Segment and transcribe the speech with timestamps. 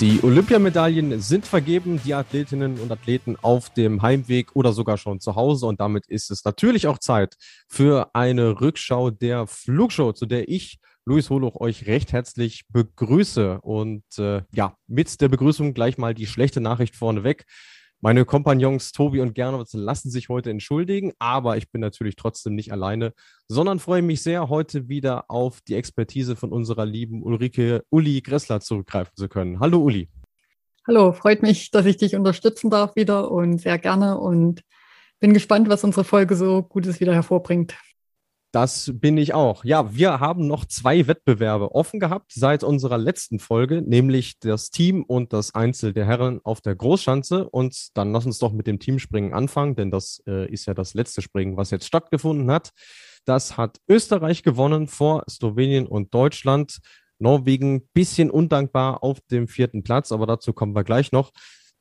[0.00, 5.36] Die Olympiamedaillen sind vergeben, die Athletinnen und Athleten auf dem Heimweg oder sogar schon zu
[5.36, 5.64] Hause.
[5.64, 10.80] Und damit ist es natürlich auch Zeit für eine Rückschau der Flugshow, zu der ich,
[11.06, 13.62] Luis Holoch, euch recht herzlich begrüße.
[13.62, 17.46] Und äh, ja, mit der Begrüßung gleich mal die schlechte Nachricht vorneweg.
[18.02, 22.70] Meine Kompagnons Tobi und Gernot lassen sich heute entschuldigen, aber ich bin natürlich trotzdem nicht
[22.70, 23.14] alleine,
[23.48, 28.60] sondern freue mich sehr, heute wieder auf die Expertise von unserer lieben Ulrike Uli Gressler
[28.60, 29.60] zurückgreifen zu können.
[29.60, 30.10] Hallo Uli.
[30.86, 34.60] Hallo, freut mich, dass ich dich unterstützen darf wieder und sehr gerne und
[35.18, 37.74] bin gespannt, was unsere Folge so Gutes wieder hervorbringt.
[38.56, 39.66] Das bin ich auch.
[39.66, 45.02] Ja, wir haben noch zwei Wettbewerbe offen gehabt seit unserer letzten Folge, nämlich das Team
[45.02, 47.50] und das Einzel der Herren auf der Großschanze.
[47.50, 50.94] Und dann lass uns doch mit dem Teamspringen anfangen, denn das äh, ist ja das
[50.94, 52.70] letzte Springen, was jetzt stattgefunden hat.
[53.26, 56.78] Das hat Österreich gewonnen vor Slowenien und Deutschland.
[57.18, 61.30] Norwegen bisschen undankbar auf dem vierten Platz, aber dazu kommen wir gleich noch.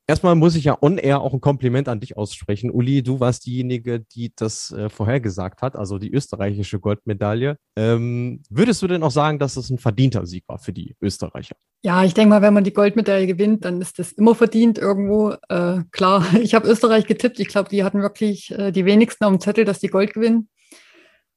[0.08, 2.70] Erstmal muss ich ja on-air auch ein Kompliment an dich aussprechen.
[2.70, 7.58] Uli, du warst diejenige, die das äh, vorhergesagt hat, also die österreichische Goldmedaille.
[7.76, 11.56] Ähm, würdest du denn auch sagen, dass das ein verdienter Sieg war für die Österreicher?
[11.84, 15.36] Ja, ich denke mal, wenn man die Goldmedaille gewinnt, dann ist das immer verdient irgendwo.
[15.50, 17.40] Äh, klar, ich habe Österreich getippt.
[17.40, 20.50] Ich glaube, die hatten wirklich äh, die wenigsten auf dem Zettel, dass die Gold gewinnen.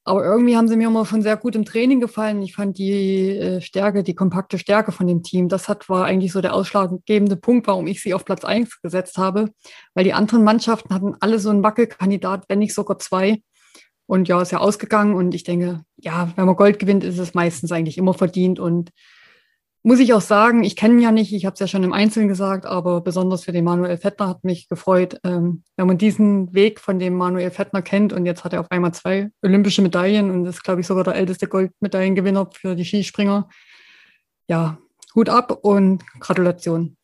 [0.08, 2.40] Aber irgendwie haben sie mir immer schon sehr gut im Training gefallen.
[2.40, 6.32] Ich fand die äh, Stärke, die kompakte Stärke von dem Team, das hat, war eigentlich
[6.32, 9.50] so der ausschlaggebende Punkt, warum ich sie auf Platz 1 gesetzt habe.
[9.92, 13.42] Weil die anderen Mannschaften hatten alle so einen Wackelkandidat, wenn nicht sogar zwei.
[14.06, 15.12] Und ja, ist ja ausgegangen.
[15.12, 18.58] Und ich denke, ja, wenn man Gold gewinnt, ist es meistens eigentlich immer verdient.
[18.58, 18.92] Und
[19.82, 21.92] muss ich auch sagen, ich kenne ihn ja nicht, ich habe es ja schon im
[21.92, 26.52] Einzelnen gesagt, aber besonders für den Manuel Fettner hat mich gefreut, ähm, wenn man diesen
[26.52, 30.30] Weg von dem Manuel Fettner kennt und jetzt hat er auf einmal zwei olympische Medaillen
[30.30, 33.48] und ist, glaube ich, sogar der älteste Goldmedaillengewinner für die Skispringer.
[34.48, 34.78] Ja,
[35.14, 36.96] Hut ab und Gratulation.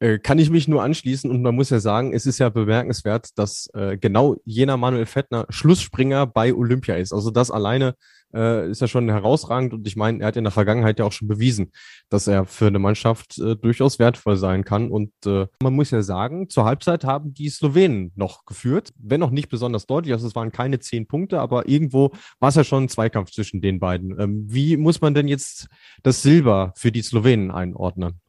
[0.00, 3.38] Äh, kann ich mich nur anschließen und man muss ja sagen, es ist ja bemerkenswert,
[3.38, 7.12] dass äh, genau jener Manuel Fettner Schlussspringer bei Olympia ist.
[7.12, 7.94] Also das alleine
[8.34, 11.12] äh, ist ja schon herausragend und ich meine, er hat in der Vergangenheit ja auch
[11.12, 11.72] schon bewiesen,
[12.08, 14.90] dass er für eine Mannschaft äh, durchaus wertvoll sein kann.
[14.90, 19.30] Und äh, man muss ja sagen, zur Halbzeit haben die Slowenen noch geführt, wenn auch
[19.30, 20.12] nicht besonders deutlich.
[20.12, 23.60] Also es waren keine zehn Punkte, aber irgendwo war es ja schon ein Zweikampf zwischen
[23.60, 24.18] den beiden.
[24.20, 25.68] Ähm, wie muss man denn jetzt
[26.02, 28.20] das Silber für die Slowenen einordnen?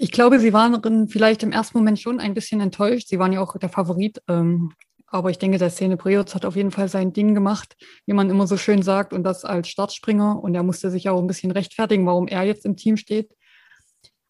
[0.00, 3.08] Ich glaube, sie waren vielleicht im ersten Moment schon ein bisschen enttäuscht.
[3.08, 4.22] Sie waren ja auch der Favorit.
[4.28, 4.72] Ähm,
[5.10, 7.76] aber ich denke, der Szene Preutz hat auf jeden Fall sein Ding gemacht,
[8.06, 10.42] wie man immer so schön sagt, und das als Startspringer.
[10.42, 13.34] Und er musste sich auch ein bisschen rechtfertigen, warum er jetzt im Team steht.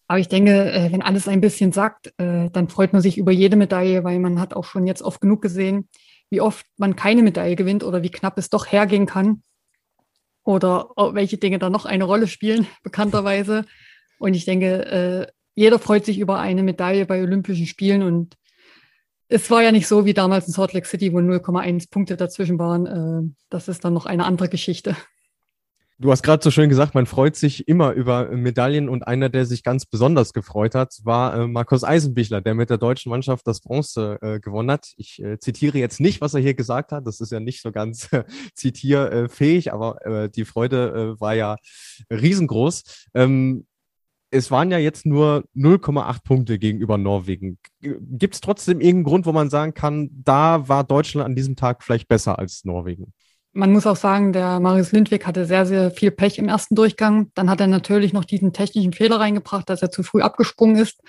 [0.07, 3.33] Aber ich denke, äh, wenn alles ein bisschen sagt, äh, dann freut man sich über
[3.33, 5.89] jede Medaille, weil man hat auch schon jetzt oft genug gesehen,
[6.31, 9.43] wie oft man keine Medaille gewinnt oder wie knapp es doch hergehen kann.
[10.45, 13.65] Oder welche Dinge da noch eine Rolle spielen, bekannterweise.
[14.19, 18.38] Und ich denke, äh, jeder freut sich über eine Medaille bei Olympischen Spielen und
[19.29, 22.59] es war ja nicht so wie damals in Salt Lake City, wo 0,1 Punkte dazwischen
[22.59, 22.87] waren.
[22.87, 24.97] Äh, das ist dann noch eine andere Geschichte.
[26.01, 29.47] Du hast gerade so schön gesagt, man freut sich immer über Medaillen und einer, der
[29.47, 33.61] sich ganz besonders gefreut hat, war äh, Markus Eisenbichler, der mit der deutschen Mannschaft das
[33.61, 34.93] Bronze äh, gewonnen hat.
[34.97, 38.13] Ich zitiere jetzt nicht, was er hier gesagt hat, das ist ja nicht so ganz
[38.13, 38.23] äh,
[38.55, 41.57] zitierfähig, aber die Freude war ja
[42.11, 43.09] riesengroß.
[43.15, 43.67] Ähm,
[44.31, 47.59] es waren ja jetzt nur 0,8 Punkte gegenüber Norwegen.
[47.81, 51.83] Gibt es trotzdem irgendeinen Grund, wo man sagen kann, da war Deutschland an diesem Tag
[51.83, 53.13] vielleicht besser als Norwegen?
[53.53, 57.31] Man muss auch sagen, der Marius Lindwig hatte sehr, sehr viel Pech im ersten Durchgang.
[57.35, 61.01] Dann hat er natürlich noch diesen technischen Fehler reingebracht, dass er zu früh abgesprungen ist.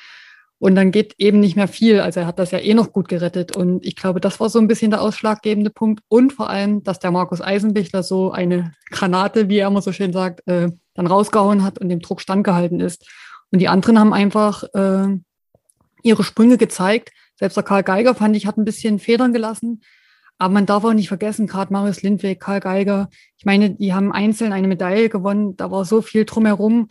[0.59, 2.01] Und dann geht eben nicht mehr viel.
[2.01, 3.55] Also er hat das ja eh noch gut gerettet.
[3.55, 6.03] Und ich glaube, das war so ein bisschen der ausschlaggebende Punkt.
[6.09, 10.11] Und vor allem, dass der Markus Eisenbichler so eine Granate, wie er immer so schön
[10.11, 13.09] sagt, äh, dann rausgehauen hat und dem Druck standgehalten ist.
[13.51, 15.17] Und die anderen haben einfach äh,
[16.03, 17.11] ihre Sprünge gezeigt.
[17.35, 19.81] Selbst der Karl Geiger, fand ich, hat ein bisschen Federn gelassen.
[20.37, 24.11] Aber man darf auch nicht vergessen, gerade Marius Lindweg, Karl Geiger, ich meine, die haben
[24.11, 25.55] einzeln eine Medaille gewonnen.
[25.55, 26.89] Da war so viel drumherum.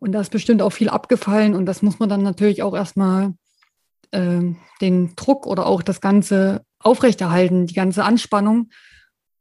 [0.00, 1.54] Und da ist bestimmt auch viel abgefallen.
[1.54, 3.34] Und das muss man dann natürlich auch erstmal
[4.10, 4.40] äh,
[4.80, 8.70] den Druck oder auch das Ganze aufrechterhalten, die ganze Anspannung.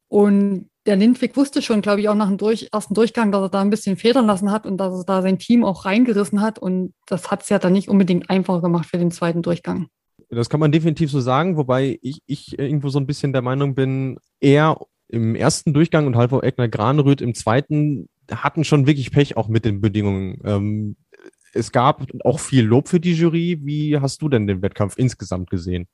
[0.09, 3.49] Und der Lindwig wusste schon, glaube ich, auch nach dem durch, ersten Durchgang, dass er
[3.49, 6.59] da ein bisschen federn lassen hat und dass er da sein Team auch reingerissen hat.
[6.59, 9.87] Und das hat es ja dann nicht unbedingt einfacher gemacht für den zweiten Durchgang.
[10.29, 13.75] Das kann man definitiv so sagen, wobei ich, ich irgendwo so ein bisschen der Meinung
[13.75, 14.77] bin, er
[15.07, 19.65] im ersten Durchgang und Halvor Eckner Granerüth im zweiten hatten schon wirklich Pech auch mit
[19.65, 20.39] den Bedingungen.
[20.43, 20.95] Ähm,
[21.53, 23.59] es gab auch viel Lob für die Jury.
[23.63, 25.87] Wie hast du denn den Wettkampf insgesamt gesehen?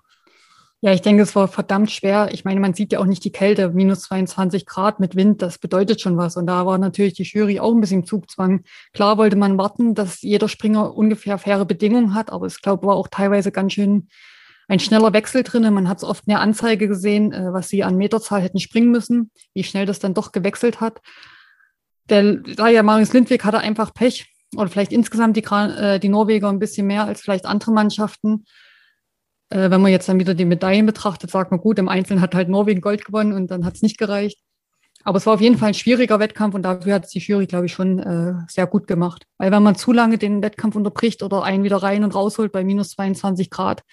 [0.81, 2.29] Ja, ich denke, es war verdammt schwer.
[2.31, 5.57] Ich meine, man sieht ja auch nicht die Kälte, minus 22 Grad mit Wind, das
[5.57, 6.37] bedeutet schon was.
[6.37, 8.63] Und da war natürlich die Jury auch ein bisschen Zugzwang.
[8.93, 12.97] Klar wollte man warten, dass jeder Springer ungefähr faire Bedingungen hat, aber ich glaube, war
[12.97, 14.09] auch teilweise ganz schön
[14.67, 15.73] ein schneller Wechsel drin.
[15.73, 18.91] Man hat es oft in der Anzeige gesehen, äh, was sie an Meterzahl hätten springen
[18.91, 21.01] müssen, wie schnell das dann doch gewechselt hat.
[22.09, 26.59] Der, ja Marius Lindwig hatte einfach Pech oder vielleicht insgesamt die, äh, die Norweger ein
[26.59, 28.45] bisschen mehr als vielleicht andere Mannschaften.
[29.49, 32.35] Äh, wenn man jetzt dann wieder die Medaillen betrachtet, sagt man gut, im Einzelnen hat
[32.35, 34.39] halt Norwegen Gold gewonnen und dann hat es nicht gereicht.
[35.03, 37.45] Aber es war auf jeden Fall ein schwieriger Wettkampf und dafür hat es die Jury,
[37.45, 39.27] glaube ich, schon äh, sehr gut gemacht.
[39.37, 42.63] Weil wenn man zu lange den Wettkampf unterbricht oder einen wieder rein und rausholt bei
[42.63, 43.83] minus 22 Grad,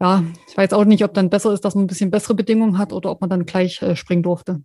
[0.00, 2.76] ja, ich weiß auch nicht, ob dann besser ist, dass man ein bisschen bessere Bedingungen
[2.76, 4.62] hat oder ob man dann gleich äh, springen durfte.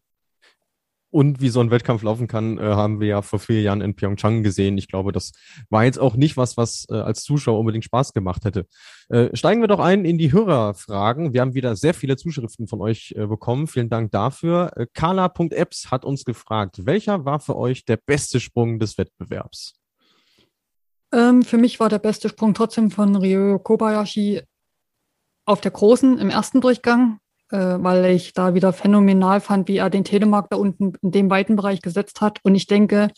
[1.11, 3.95] Und wie so ein Wettkampf laufen kann, äh, haben wir ja vor vier Jahren in
[3.95, 4.77] Pyeongchang gesehen.
[4.77, 5.33] Ich glaube, das
[5.69, 8.65] war jetzt auch nicht was, was äh, als Zuschauer unbedingt Spaß gemacht hätte.
[9.09, 11.33] Äh, steigen wir doch ein in die Hörerfragen.
[11.33, 13.67] Wir haben wieder sehr viele Zuschriften von euch äh, bekommen.
[13.67, 14.71] Vielen Dank dafür.
[14.77, 19.73] Äh, Carla.apps hat uns gefragt, welcher war für euch der beste Sprung des Wettbewerbs?
[21.13, 24.43] Ähm, für mich war der beste Sprung trotzdem von Ryo Kobayashi
[25.45, 27.19] auf der großen im ersten Durchgang
[27.57, 31.55] weil ich da wieder phänomenal fand, wie er den Telemark da unten in dem weiten
[31.55, 32.39] Bereich gesetzt hat.
[32.43, 33.09] Und ich denke,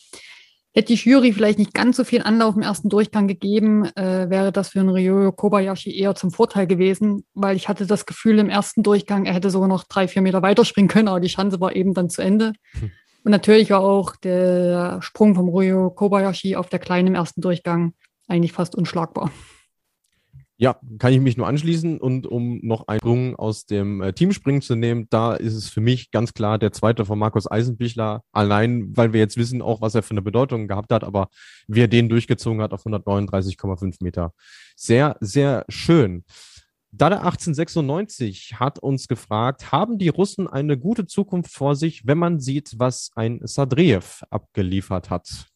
[0.73, 4.51] hätte die Jury vielleicht nicht ganz so viel Anlauf im ersten Durchgang gegeben, äh, wäre
[4.51, 8.49] das für einen Ryo Kobayashi eher zum Vorteil gewesen, weil ich hatte das Gefühl im
[8.49, 11.75] ersten Durchgang, er hätte sogar noch drei, vier Meter weiterspringen können, aber die Chance war
[11.75, 12.53] eben dann zu Ende.
[12.71, 12.91] Hm.
[13.23, 17.93] Und natürlich war auch der Sprung vom Ryo Kobayashi auf der kleinen im ersten Durchgang
[18.27, 19.31] eigentlich fast unschlagbar.
[20.57, 21.99] Ja, kann ich mich nur anschließen.
[21.99, 25.81] Und um noch einen Sprung aus dem äh, Teamspringen zu nehmen, da ist es für
[25.81, 28.23] mich ganz klar der zweite von Markus Eisenbichler.
[28.31, 31.29] Allein, weil wir jetzt wissen auch, was er für eine Bedeutung gehabt hat, aber
[31.67, 34.33] wie er den durchgezogen hat auf 139,5 Meter.
[34.75, 36.23] Sehr, sehr schön.
[36.95, 42.39] Dada 1896 hat uns gefragt, haben die Russen eine gute Zukunft vor sich, wenn man
[42.39, 45.52] sieht, was ein Sadriev abgeliefert hat?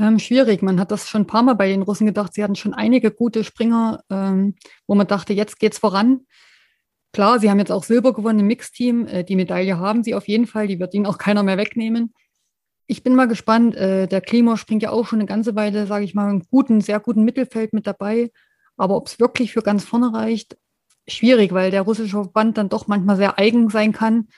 [0.00, 0.62] Ähm, schwierig.
[0.62, 2.32] Man hat das schon ein paar Mal bei den Russen gedacht.
[2.32, 4.54] Sie hatten schon einige gute Springer, ähm,
[4.86, 6.20] wo man dachte, jetzt geht's voran.
[7.12, 9.06] Klar, sie haben jetzt auch Silber gewonnen im Mixteam.
[9.06, 10.68] Äh, die Medaille haben sie auf jeden Fall.
[10.68, 12.14] Die wird ihnen auch keiner mehr wegnehmen.
[12.86, 13.76] Ich bin mal gespannt.
[13.76, 16.80] Äh, der Klima springt ja auch schon eine ganze Weile, sage ich mal, im guten,
[16.80, 18.30] sehr guten Mittelfeld mit dabei.
[18.78, 20.56] Aber ob es wirklich für ganz vorne reicht,
[21.06, 24.28] schwierig, weil der russische Verband dann doch manchmal sehr eigen sein kann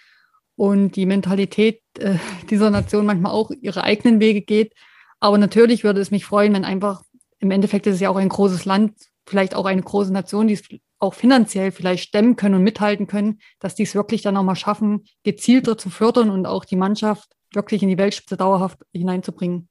[0.56, 2.16] und die Mentalität äh,
[2.50, 4.74] dieser Nation manchmal auch ihre eigenen Wege geht.
[5.22, 7.04] Aber natürlich würde es mich freuen, wenn einfach,
[7.38, 10.54] im Endeffekt ist es ja auch ein großes Land, vielleicht auch eine große Nation, die
[10.54, 10.64] es
[10.98, 14.56] auch finanziell vielleicht stemmen können und mithalten können, dass die es wirklich dann auch mal
[14.56, 19.68] schaffen, gezielter zu fördern und auch die Mannschaft wirklich in die Weltspitze dauerhaft hineinzubringen.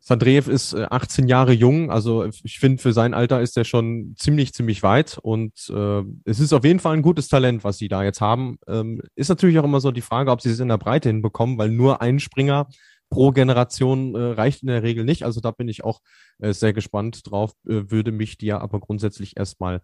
[0.00, 4.16] Sandreev ist 18 äh, Jahre jung, also ich finde, für sein Alter ist er schon
[4.18, 7.86] ziemlich, ziemlich weit und äh, es ist auf jeden Fall ein gutes Talent, was sie
[7.86, 8.58] da jetzt haben.
[8.66, 11.56] Ähm, ist natürlich auch immer so die Frage, ob sie es in der Breite hinbekommen,
[11.56, 12.66] weil nur ein Springer
[13.12, 15.24] pro Generation äh, reicht in der Regel nicht.
[15.24, 16.00] Also da bin ich auch
[16.38, 19.82] äh, sehr gespannt drauf, äh, würde mich dir aber grundsätzlich erstmal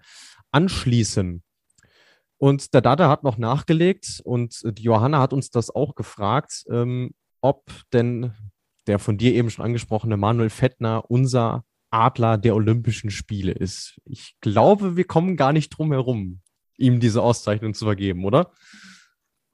[0.51, 1.43] anschließen.
[2.39, 7.11] Und der Dada hat noch nachgelegt und die Johanna hat uns das auch gefragt, ähm,
[7.41, 8.33] ob denn
[8.87, 14.01] der von dir eben schon angesprochene Manuel Fettner unser Adler der Olympischen Spiele ist.
[14.05, 16.41] Ich glaube, wir kommen gar nicht drum herum,
[16.79, 18.53] ihm diese Auszeichnung zu vergeben, oder?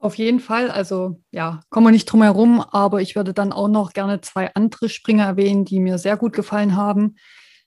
[0.05, 3.67] Auf jeden Fall, also ja, kommen wir nicht drum herum, aber ich würde dann auch
[3.67, 7.15] noch gerne zwei andere Springer erwähnen, die mir sehr gut gefallen haben.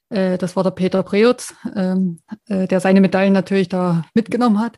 [0.09, 4.77] Äh, das war der Peter Preutz, ähm, äh, der seine Medaillen natürlich da mitgenommen hat.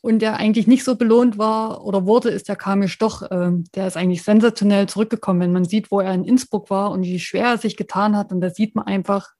[0.00, 3.24] Und der eigentlich nicht so belohnt war oder wurde, ist der Kamil Stoch.
[3.32, 7.02] Ähm, der ist eigentlich sensationell zurückgekommen, wenn man sieht, wo er in Innsbruck war und
[7.02, 8.30] wie schwer er sich getan hat.
[8.30, 9.30] Und da sieht man einfach,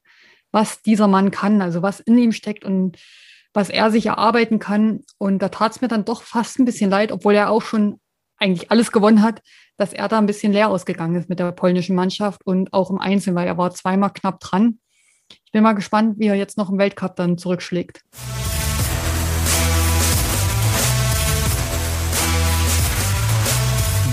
[0.51, 2.65] was dieser Mann kann, also was in ihm steckt.
[2.65, 2.99] Und
[3.55, 5.01] was er sich erarbeiten kann.
[5.19, 8.01] Und da tat es mir dann doch fast ein bisschen leid, obwohl er auch schon
[8.39, 9.41] eigentlich alles gewonnen hat,
[9.77, 12.99] dass er da ein bisschen leer ausgegangen ist mit der polnischen Mannschaft und auch im
[12.99, 14.79] Einzelnen, weil er war zweimal knapp dran.
[15.45, 18.03] Ich bin mal gespannt, wie er jetzt noch im Weltcup dann zurückschlägt.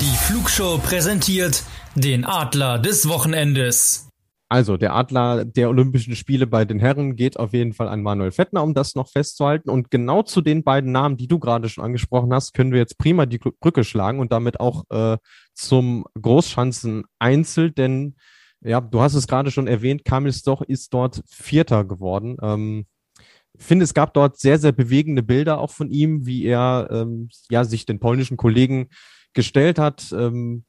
[0.02, 1.64] Die Flugshow präsentiert
[1.96, 4.09] den Adler des Wochenendes.
[4.52, 8.32] Also, der Adler der Olympischen Spiele bei den Herren geht auf jeden Fall an Manuel
[8.32, 9.70] Fettner, um das noch festzuhalten.
[9.70, 12.98] Und genau zu den beiden Namen, die du gerade schon angesprochen hast, können wir jetzt
[12.98, 15.18] prima die Brücke schlagen und damit auch äh,
[15.54, 18.16] zum Großschanzen-Einzel, denn
[18.62, 22.36] ja, du hast es gerade schon erwähnt, Kamil Stoch ist dort Vierter geworden.
[22.42, 22.86] Ähm,
[23.58, 27.64] finde, es gab dort sehr, sehr bewegende Bilder auch von ihm, wie er ähm, ja,
[27.64, 28.90] sich den polnischen Kollegen
[29.34, 30.12] gestellt hat.
[30.12, 30.66] Ähm,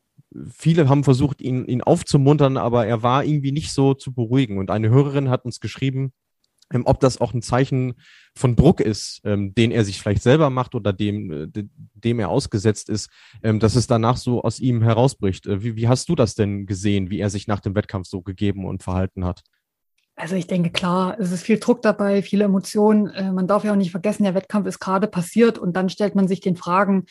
[0.50, 4.58] viele haben versucht, ihn, ihn aufzumuntern, aber er war irgendwie nicht so zu beruhigen.
[4.58, 6.12] Und eine Hörerin hat uns geschrieben,
[6.72, 7.94] ähm, ob das auch ein Zeichen
[8.34, 12.28] von Druck ist, ähm, den er sich vielleicht selber macht oder dem, äh, dem er
[12.28, 13.10] ausgesetzt ist,
[13.42, 15.46] ähm, dass es danach so aus ihm herausbricht.
[15.46, 18.22] Äh, wie, wie hast du das denn gesehen, wie er sich nach dem Wettkampf so
[18.22, 19.42] gegeben und verhalten hat?
[20.16, 23.08] Also ich denke, klar, es ist viel Druck dabei, viele Emotionen.
[23.08, 26.14] Äh, man darf ja auch nicht vergessen, der Wettkampf ist gerade passiert und dann stellt
[26.14, 27.06] man sich den Fragen,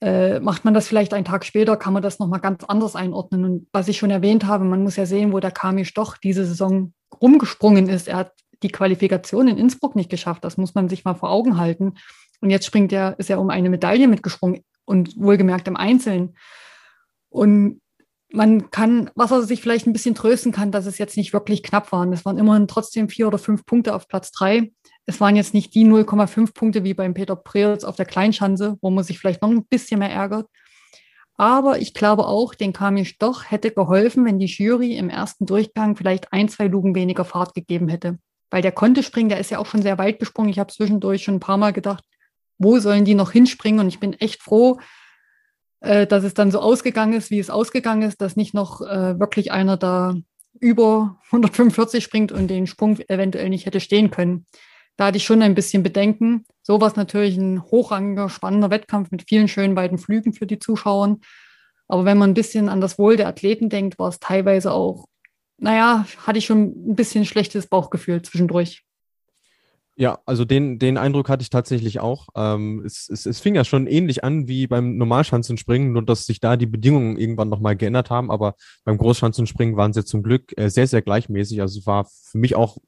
[0.00, 3.44] äh, macht man das vielleicht einen Tag später, kann man das nochmal ganz anders einordnen.
[3.44, 6.44] Und was ich schon erwähnt habe, man muss ja sehen, wo der Kamisch doch diese
[6.44, 8.08] Saison rumgesprungen ist.
[8.08, 10.44] Er hat die Qualifikation in Innsbruck nicht geschafft.
[10.44, 11.94] Das muss man sich mal vor Augen halten.
[12.40, 16.36] Und jetzt springt er, ist er um eine Medaille mitgesprungen und wohlgemerkt im Einzelnen.
[17.28, 17.80] Und
[18.32, 21.62] man kann, was er sich vielleicht ein bisschen trösten kann, dass es jetzt nicht wirklich
[21.62, 22.12] knapp waren.
[22.12, 24.72] Es waren immerhin trotzdem vier oder fünf Punkte auf Platz drei.
[25.06, 28.90] Es waren jetzt nicht die 0,5 Punkte wie beim Peter Preetz auf der Kleinschanze, wo
[28.90, 30.46] man sich vielleicht noch ein bisschen mehr ärgert.
[31.36, 35.96] Aber ich glaube auch, den Kamisch doch hätte geholfen, wenn die Jury im ersten Durchgang
[35.96, 38.18] vielleicht ein, zwei Lugen weniger Fahrt gegeben hätte
[38.50, 40.50] weil der konnte springen, der ist ja auch schon sehr weit gesprungen.
[40.50, 42.04] Ich habe zwischendurch schon ein paar Mal gedacht,
[42.58, 43.80] wo sollen die noch hinspringen?
[43.80, 44.78] Und ich bin echt froh,
[45.80, 49.18] äh, dass es dann so ausgegangen ist, wie es ausgegangen ist, dass nicht noch äh,
[49.18, 50.14] wirklich einer da
[50.58, 54.46] über 145 springt und den Sprung eventuell nicht hätte stehen können.
[55.00, 56.44] Da hatte ich schon ein bisschen Bedenken.
[56.62, 60.58] So war es natürlich ein hochrangiger, spannender Wettkampf mit vielen schönen weiten Flügen für die
[60.58, 61.16] Zuschauer.
[61.88, 65.06] Aber wenn man ein bisschen an das Wohl der Athleten denkt, war es teilweise auch
[65.56, 68.82] naja, hatte ich schon ein bisschen schlechtes Bauchgefühl zwischendurch.
[70.00, 72.28] Ja, also den, den Eindruck hatte ich tatsächlich auch.
[72.34, 76.40] Ähm, es, es, es fing ja schon ähnlich an wie beim Normalschanzenspringen, nur dass sich
[76.40, 78.30] da die Bedingungen irgendwann nochmal geändert haben.
[78.30, 78.54] Aber
[78.84, 81.60] beim Großschanzenspringen waren sie zum Glück äh, sehr, sehr gleichmäßig.
[81.60, 82.78] Also es war für mich auch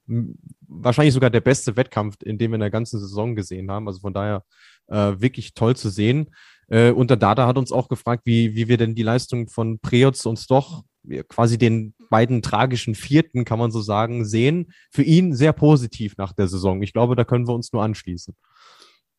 [0.66, 3.88] wahrscheinlich sogar der beste Wettkampf, in dem wir in der ganzen Saison gesehen haben.
[3.88, 4.42] Also von daher
[4.86, 6.30] äh, wirklich toll zu sehen.
[6.68, 9.78] Äh, und der Data hat uns auch gefragt, wie, wie wir denn die Leistung von
[9.80, 10.82] Preots uns doch
[11.28, 14.72] quasi den beiden tragischen Vierten, kann man so sagen, sehen.
[14.90, 16.82] Für ihn sehr positiv nach der Saison.
[16.82, 18.34] Ich glaube, da können wir uns nur anschließen.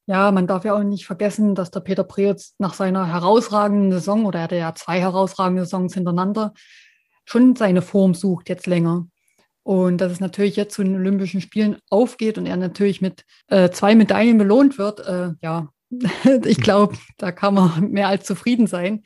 [0.06, 4.26] Ja, man darf ja auch nicht vergessen, dass der Peter Preetz nach seiner herausragenden Saison,
[4.26, 6.54] oder er hatte ja zwei herausragende Saisons hintereinander,
[7.26, 9.08] schon seine Form sucht jetzt länger.
[9.64, 13.70] Und dass es natürlich jetzt zu den Olympischen Spielen aufgeht und er natürlich mit äh,
[13.70, 15.70] zwei Medaillen belohnt wird, äh, ja,
[16.46, 19.04] ich glaube, da kann man mehr als zufrieden sein.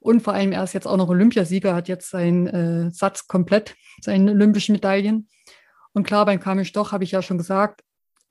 [0.00, 3.76] Und vor allem, er ist jetzt auch noch Olympiasieger, hat jetzt seinen äh, Satz komplett,
[4.00, 5.28] seine olympischen Medaillen.
[5.92, 7.82] Und klar, beim Kamil Stoch habe ich ja schon gesagt,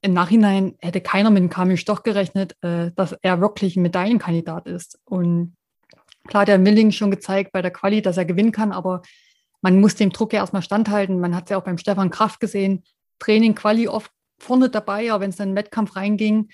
[0.01, 4.67] im Nachhinein hätte keiner mit dem Kamil Stoch gerechnet, äh, dass er wirklich ein Medaillenkandidat
[4.67, 4.99] ist.
[5.05, 5.55] Und
[6.27, 9.01] klar, der Milling schon gezeigt bei der Quali, dass er gewinnen kann, aber
[9.61, 11.19] man muss dem Druck ja erstmal standhalten.
[11.19, 12.83] Man hat es ja auch beim Stefan Kraft gesehen,
[13.19, 16.49] Training, Quali oft vorne dabei, aber wenn es dann in den Wettkampf reinging,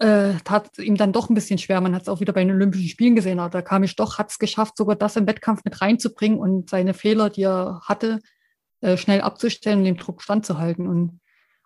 [0.00, 1.80] äh, tat ihm dann doch ein bisschen schwer.
[1.80, 4.18] Man hat es auch wieder bei den Olympischen Spielen gesehen, aber da kam ich doch,
[4.18, 8.20] hat es geschafft, sogar das im Wettkampf mit reinzubringen und seine Fehler, die er hatte,
[8.80, 10.86] äh, schnell abzustellen und dem Druck standzuhalten.
[10.86, 11.20] Und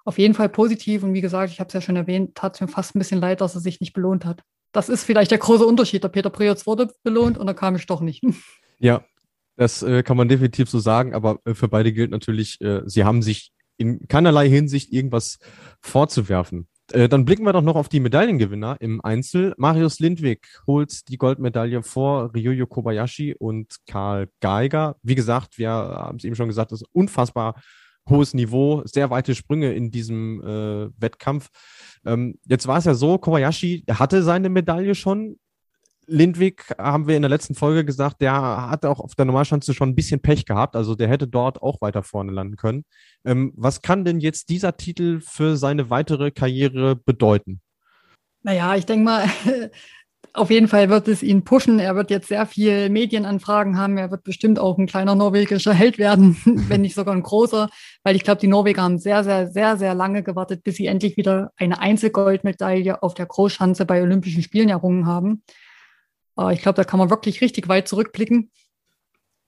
[0.04, 1.02] auf jeden Fall positiv.
[1.02, 3.21] Und wie gesagt, ich habe es ja schon erwähnt, tat es mir fast ein bisschen
[3.21, 4.43] leid, dass er sich nicht belohnt hat.
[4.73, 6.02] Das ist vielleicht der große Unterschied.
[6.02, 8.25] Der Peter Preotz wurde belohnt und da kam ich doch nicht.
[8.78, 9.04] Ja,
[9.57, 13.04] das äh, kann man definitiv so sagen, aber äh, für beide gilt natürlich, äh, sie
[13.04, 15.38] haben sich in keinerlei Hinsicht irgendwas
[15.81, 16.66] vorzuwerfen.
[16.92, 19.54] Äh, dann blicken wir doch noch auf die Medaillengewinner im Einzel.
[19.56, 24.96] Marius Lindwig holt die Goldmedaille vor Ryuyo Kobayashi und Karl Geiger.
[25.02, 27.54] Wie gesagt, wir haben es eben schon gesagt, das ist unfassbar
[28.08, 31.48] hohes Niveau, sehr weite Sprünge in diesem äh, Wettkampf.
[32.04, 35.38] Ähm, jetzt war es ja so, Kobayashi hatte seine Medaille schon
[36.06, 38.32] Lindwig haben wir in der letzten Folge gesagt, der
[38.70, 40.76] hat auch auf der Normalschanze schon ein bisschen Pech gehabt.
[40.76, 42.84] Also der hätte dort auch weiter vorne landen können.
[43.25, 47.61] Ähm, was kann denn jetzt dieser Titel für seine weitere Karriere bedeuten?
[48.42, 49.25] Naja, ich denke mal,
[50.34, 51.78] auf jeden Fall wird es ihn pushen.
[51.78, 53.96] Er wird jetzt sehr viel Medienanfragen haben.
[53.96, 56.37] Er wird bestimmt auch ein kleiner norwegischer Held werden,
[56.68, 57.68] wenn nicht sogar ein großer,
[58.02, 61.16] weil ich glaube, die Norweger haben sehr, sehr, sehr, sehr lange gewartet, bis sie endlich
[61.16, 65.42] wieder eine Einzelgoldmedaille auf der Großschanze bei Olympischen Spielen errungen haben.
[66.38, 68.50] Äh, ich glaube, da kann man wirklich richtig weit zurückblicken.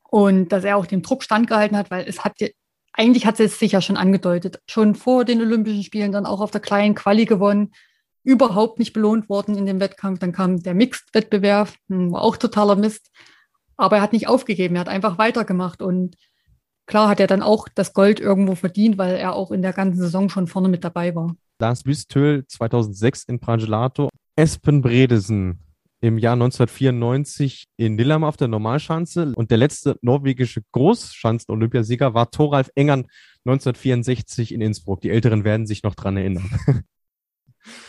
[0.08, 2.34] Und dass er auch dem Druck standgehalten hat, weil es hat
[2.96, 6.50] eigentlich hat es sich ja schon angedeutet, schon vor den Olympischen Spielen, dann auch auf
[6.50, 7.72] der kleinen Quali gewonnen,
[8.24, 10.18] überhaupt nicht belohnt worden in dem Wettkampf.
[10.18, 13.10] Dann kam der Mixed-Wettbewerb, hm, war auch totaler Mist.
[13.76, 15.82] Aber er hat nicht aufgegeben, er hat einfach weitergemacht.
[15.82, 16.16] Und
[16.86, 20.00] klar hat er dann auch das Gold irgendwo verdient, weil er auch in der ganzen
[20.00, 21.36] Saison schon vorne mit dabei war.
[21.60, 25.60] Lars Wüstöl 2006 in Prangelato, Espen Bredesen
[26.06, 32.70] im Jahr 1994 in Lillehammer auf der Normalschanze und der letzte norwegische Großschanzen-Olympiasieger war Thoralf
[32.76, 33.06] Engern
[33.44, 35.00] 1964 in Innsbruck.
[35.00, 36.50] Die Älteren werden sich noch dran erinnern.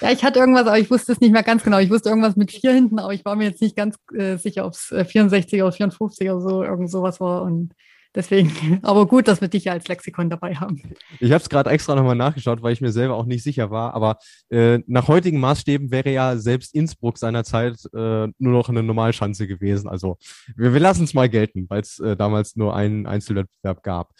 [0.01, 1.77] Ja, ich hatte irgendwas, aber ich wusste es nicht mehr ganz genau.
[1.77, 4.65] Ich wusste irgendwas mit vier hinten, aber ich war mir jetzt nicht ganz äh, sicher,
[4.65, 7.43] ob es 64 oder 54 oder so, irgend sowas war.
[7.43, 7.73] Und
[8.17, 10.81] deswegen, aber gut, dass wir dich ja als Lexikon dabei haben.
[11.19, 13.93] Ich habe es gerade extra nochmal nachgeschaut, weil ich mir selber auch nicht sicher war.
[13.93, 14.17] Aber
[14.49, 19.87] äh, nach heutigen Maßstäben wäre ja selbst Innsbruck seinerzeit äh, nur noch eine Normalschanze gewesen.
[19.87, 20.17] Also
[20.55, 24.11] wir, wir lassen es mal gelten, weil es äh, damals nur einen Einzelwettbewerb gab.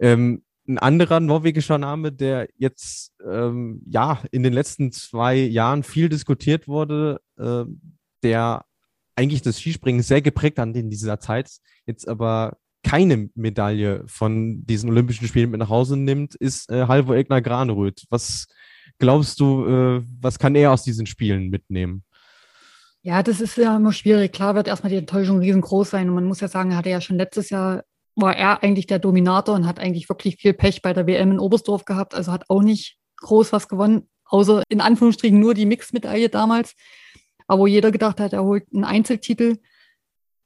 [0.00, 6.08] Ähm, ein anderer norwegischer Name, der jetzt ähm, ja in den letzten zwei Jahren viel
[6.08, 7.64] diskutiert wurde, äh,
[8.22, 8.64] der
[9.16, 11.50] eigentlich das Skispringen sehr geprägt hat in dieser Zeit,
[11.86, 12.56] jetzt aber
[12.92, 18.04] keine Medaille von diesen Olympischen Spielen mit nach Hause nimmt, ist äh, Halvor Egner Graneröd.
[18.10, 18.48] Was
[18.98, 22.04] glaubst du, äh, was kann er aus diesen Spielen mitnehmen?
[23.00, 24.34] Ja, das ist ja immer schwierig.
[24.34, 26.10] Klar wird erstmal die Enttäuschung riesengroß sein.
[26.10, 27.82] Und man muss ja sagen, er hatte ja schon letztes Jahr
[28.14, 31.38] war er eigentlich der Dominator und hat eigentlich wirklich viel Pech bei der WM in
[31.38, 32.14] Oberstdorf gehabt.
[32.14, 36.74] Also hat auch nicht groß was gewonnen, außer in Anführungsstrichen nur die Mixmedaille damals.
[37.46, 39.56] Aber wo jeder gedacht hat, er holt einen Einzeltitel.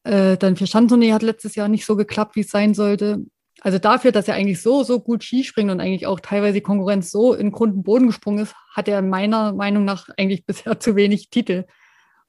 [0.07, 3.25] Äh, dann für Chantournee hat letztes Jahr nicht so geklappt, wie es sein sollte.
[3.61, 7.11] Also dafür, dass er eigentlich so, so gut Skispringt und eigentlich auch teilweise die Konkurrenz
[7.11, 10.97] so in Grund und Boden gesprungen ist, hat er meiner Meinung nach eigentlich bisher zu
[10.97, 11.65] wenig Titel.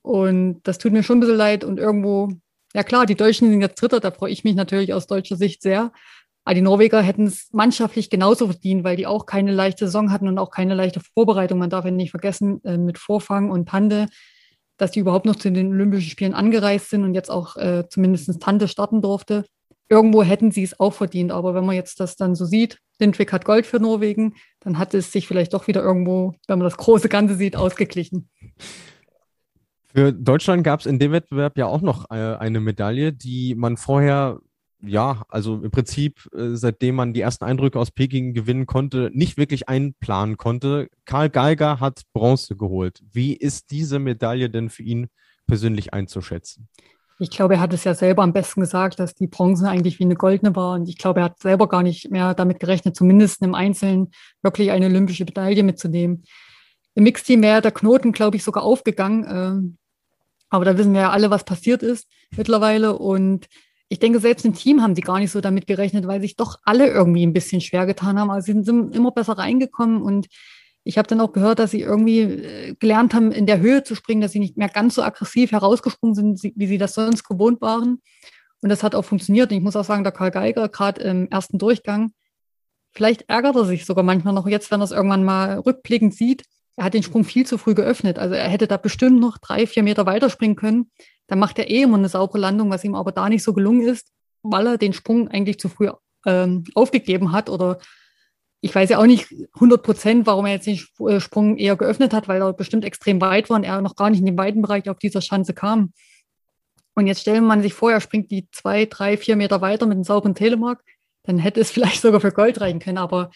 [0.01, 2.29] Und das tut mir schon ein bisschen leid und irgendwo
[2.73, 5.61] ja klar, die Deutschen sind jetzt Dritter, da freue ich mich natürlich aus deutscher Sicht
[5.61, 5.91] sehr.
[6.45, 10.27] Aber die Norweger hätten es mannschaftlich genauso verdient, weil die auch keine leichte Saison hatten
[10.27, 11.59] und auch keine leichte Vorbereitung.
[11.59, 14.07] Man darf ja nicht vergessen, äh, mit Vorfang und Tande,
[14.77, 18.39] dass die überhaupt noch zu den Olympischen Spielen angereist sind und jetzt auch äh, zumindest
[18.41, 19.45] Tante starten durfte.
[19.89, 21.31] Irgendwo hätten sie es auch verdient.
[21.31, 24.93] Aber wenn man jetzt das dann so sieht, Lindwig hat Gold für Norwegen, dann hat
[24.93, 28.29] es sich vielleicht doch wieder irgendwo, wenn man das große Ganze sieht, ausgeglichen.
[29.93, 33.77] Für Deutschland gab es in dem Wettbewerb ja auch noch äh, eine Medaille, die man
[33.77, 34.39] vorher,
[34.81, 39.37] ja, also im Prinzip, äh, seitdem man die ersten Eindrücke aus Peking gewinnen konnte, nicht
[39.37, 40.89] wirklich einplanen konnte.
[41.05, 43.01] Karl Geiger hat Bronze geholt.
[43.11, 45.07] Wie ist diese Medaille denn für ihn
[45.47, 46.67] persönlich einzuschätzen?
[47.19, 50.03] Ich glaube, er hat es ja selber am besten gesagt, dass die Bronze eigentlich wie
[50.03, 50.75] eine goldene war.
[50.75, 54.11] Und ich glaube, er hat selber gar nicht mehr damit gerechnet, zumindest im Einzelnen
[54.43, 56.25] wirklich eine olympische Medaille mitzunehmen.
[56.93, 59.25] Im Mixteam wäre der Knoten, glaube ich, sogar aufgegangen.
[59.27, 59.77] Ähm,
[60.49, 62.97] aber da wissen wir ja alle, was passiert ist mittlerweile.
[62.97, 63.47] Und
[63.89, 66.59] ich denke, selbst im Team haben die gar nicht so damit gerechnet, weil sich doch
[66.63, 68.29] alle irgendwie ein bisschen schwer getan haben.
[68.29, 70.27] Also sie sind immer besser reingekommen und
[70.83, 73.95] ich habe dann auch gehört, dass sie irgendwie äh, gelernt haben, in der Höhe zu
[73.95, 77.61] springen, dass sie nicht mehr ganz so aggressiv herausgesprungen sind, wie sie das sonst gewohnt
[77.61, 78.01] waren.
[78.61, 79.51] Und das hat auch funktioniert.
[79.51, 82.11] Und ich muss auch sagen, der Karl Geiger, gerade im ersten Durchgang,
[82.93, 86.43] vielleicht ärgert er sich sogar manchmal noch jetzt, wenn er es irgendwann mal rückblickend sieht,
[86.77, 88.19] er hat den Sprung viel zu früh geöffnet.
[88.19, 90.91] Also er hätte da bestimmt noch drei, vier Meter weiterspringen können.
[91.27, 93.87] Dann macht er eh immer eine saubere Landung, was ihm aber da nicht so gelungen
[93.87, 94.11] ist,
[94.43, 95.89] weil er den Sprung eigentlich zu früh
[96.25, 97.49] ähm, aufgegeben hat.
[97.49, 97.79] Oder
[98.61, 102.13] ich weiß ja auch nicht 100 Prozent, warum er jetzt den äh, Sprung eher geöffnet
[102.13, 104.61] hat, weil er bestimmt extrem weit war und er noch gar nicht in den weiten
[104.61, 105.93] Bereich auf dieser Schanze kam.
[106.95, 109.95] Und jetzt stellen man sich vor, er springt die zwei, drei, vier Meter weiter mit
[109.95, 110.83] einem sauberen Telemark,
[111.23, 112.97] dann hätte es vielleicht sogar für Gold reichen können.
[112.97, 113.31] Aber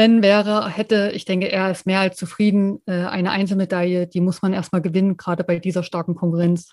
[0.00, 2.80] wenn wäre, hätte, ich denke, er ist mehr als zufrieden.
[2.86, 6.72] Äh, eine Einzelmedaille, die muss man erstmal gewinnen, gerade bei dieser starken Konkurrenz.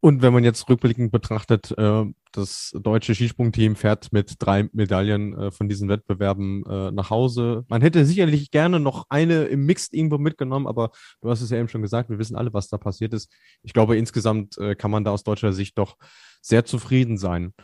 [0.00, 5.50] Und wenn man jetzt rückblickend betrachtet, äh, das deutsche Skisprungteam fährt mit drei Medaillen äh,
[5.52, 7.64] von diesen Wettbewerben nach Hause.
[7.68, 11.58] Man hätte sicherlich gerne noch eine im Mixed irgendwo mitgenommen, aber du hast es ja
[11.58, 13.32] eben schon gesagt, wir wissen alle, was da passiert ist.
[13.62, 15.96] Ich glaube, insgesamt kann man da aus deutscher Sicht doch
[16.40, 17.54] sehr zufrieden sein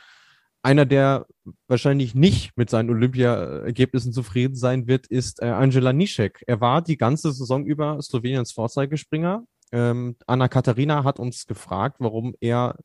[0.63, 1.27] einer, der
[1.69, 6.43] wahrscheinlich nicht mit seinen Olympia-Ergebnissen zufrieden sein wird, ist äh, Angela Nischek.
[6.47, 9.45] Er war die ganze Saison über Sloweniens Vorzeigespringer.
[9.73, 12.77] Ähm, Anna Katharina hat uns gefragt, warum er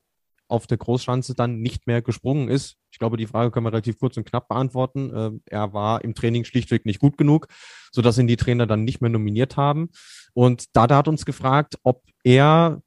[0.48, 2.76] auf der Großschanze dann nicht mehr gesprungen ist.
[2.92, 5.12] Ich glaube, die Frage können wir relativ kurz und knapp beantworten.
[5.14, 7.48] Äh, er war im Training schlichtweg nicht gut genug,
[7.92, 9.90] sodass ihn die Trainer dann nicht mehr nominiert haben.
[10.34, 12.80] Und Dada hat uns gefragt, ob er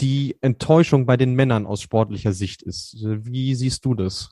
[0.00, 2.96] die Enttäuschung bei den Männern aus sportlicher Sicht ist.
[3.02, 4.30] Wie siehst du das?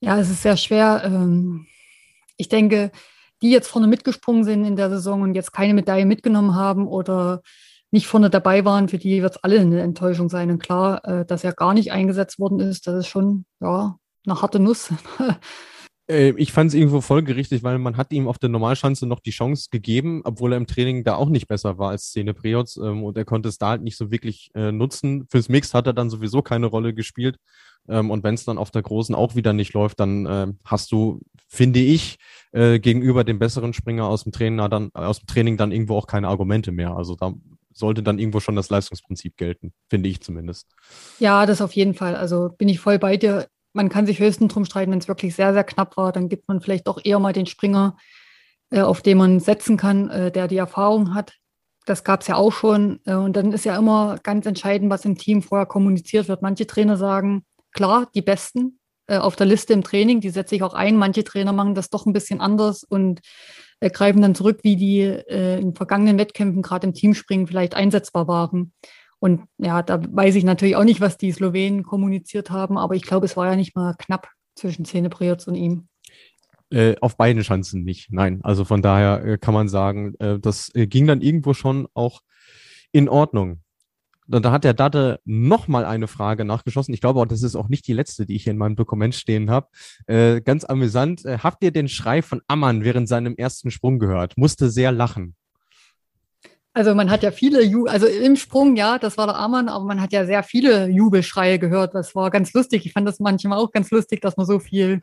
[0.00, 1.02] Ja, es ist sehr schwer.
[1.04, 1.66] Ähm,
[2.36, 2.92] ich denke,
[3.42, 7.42] die jetzt vorne mitgesprungen sind in der Saison und jetzt keine Medaille mitgenommen haben oder
[7.90, 10.50] nicht vorne dabei waren, für die wird es alle eine Enttäuschung sein.
[10.50, 14.42] Und klar, äh, dass er gar nicht eingesetzt worden ist, das ist schon ja, eine
[14.42, 14.90] harte Nuss.
[16.08, 19.30] Äh, ich fand es irgendwo folgerichtig, weil man hat ihm auf der Normalschanze noch die
[19.30, 23.04] Chance gegeben, obwohl er im Training da auch nicht besser war als Szene Preots ähm,
[23.04, 25.26] und er konnte es da halt nicht so wirklich äh, nutzen.
[25.30, 27.38] Fürs Mix hat er dann sowieso keine Rolle gespielt
[27.88, 30.92] ähm, und wenn es dann auf der Großen auch wieder nicht läuft, dann äh, hast
[30.92, 32.16] du, finde ich,
[32.52, 36.06] äh, gegenüber dem besseren Springer aus dem Training dann aus dem Training dann irgendwo auch
[36.06, 36.96] keine Argumente mehr.
[36.96, 37.32] Also da
[37.72, 40.66] sollte dann irgendwo schon das Leistungsprinzip gelten, finde ich zumindest.
[41.18, 42.16] Ja, das auf jeden Fall.
[42.16, 45.36] Also bin ich voll bei dir man kann sich höchstens drum streiten, wenn es wirklich
[45.36, 47.96] sehr, sehr knapp war, dann gibt man vielleicht doch eher mal den Springer,
[48.70, 51.34] äh, auf den man setzen kann, äh, der die Erfahrung hat.
[51.84, 53.00] Das gab es ja auch schon.
[53.04, 56.42] Äh, und dann ist ja immer ganz entscheidend, was im Team vorher kommuniziert wird.
[56.42, 60.62] Manche Trainer sagen, klar, die Besten äh, auf der Liste im Training, die setze ich
[60.62, 60.96] auch ein.
[60.96, 63.20] Manche Trainer machen das doch ein bisschen anders und
[63.80, 68.26] äh, greifen dann zurück, wie die äh, in vergangenen Wettkämpfen gerade im Teamspringen vielleicht einsetzbar
[68.26, 68.72] waren.
[69.26, 73.02] Und ja, da weiß ich natürlich auch nicht, was die Slowenen kommuniziert haben, aber ich
[73.02, 75.88] glaube, es war ja nicht mal knapp zwischen Zenepriots und ihm.
[76.70, 78.38] Äh, auf beiden Schanzen nicht, nein.
[78.44, 82.20] Also von daher äh, kann man sagen, äh, das äh, ging dann irgendwo schon auch
[82.92, 83.62] in Ordnung.
[84.28, 86.94] Da, da hat der Datte nochmal eine Frage nachgeschossen.
[86.94, 89.16] Ich glaube auch, das ist auch nicht die letzte, die ich hier in meinem Dokument
[89.16, 89.66] stehen habe.
[90.06, 91.24] Äh, ganz amüsant.
[91.24, 94.38] Äh, habt ihr den Schrei von Ammann während seinem ersten Sprung gehört?
[94.38, 95.34] Musste sehr lachen.
[96.76, 99.86] Also man hat ja viele, Ju also im Sprung, ja, das war der Ammann, aber
[99.86, 101.94] man hat ja sehr viele Jubelschreie gehört.
[101.94, 102.84] Das war ganz lustig.
[102.84, 105.00] Ich fand das manchmal auch ganz lustig, dass man so viel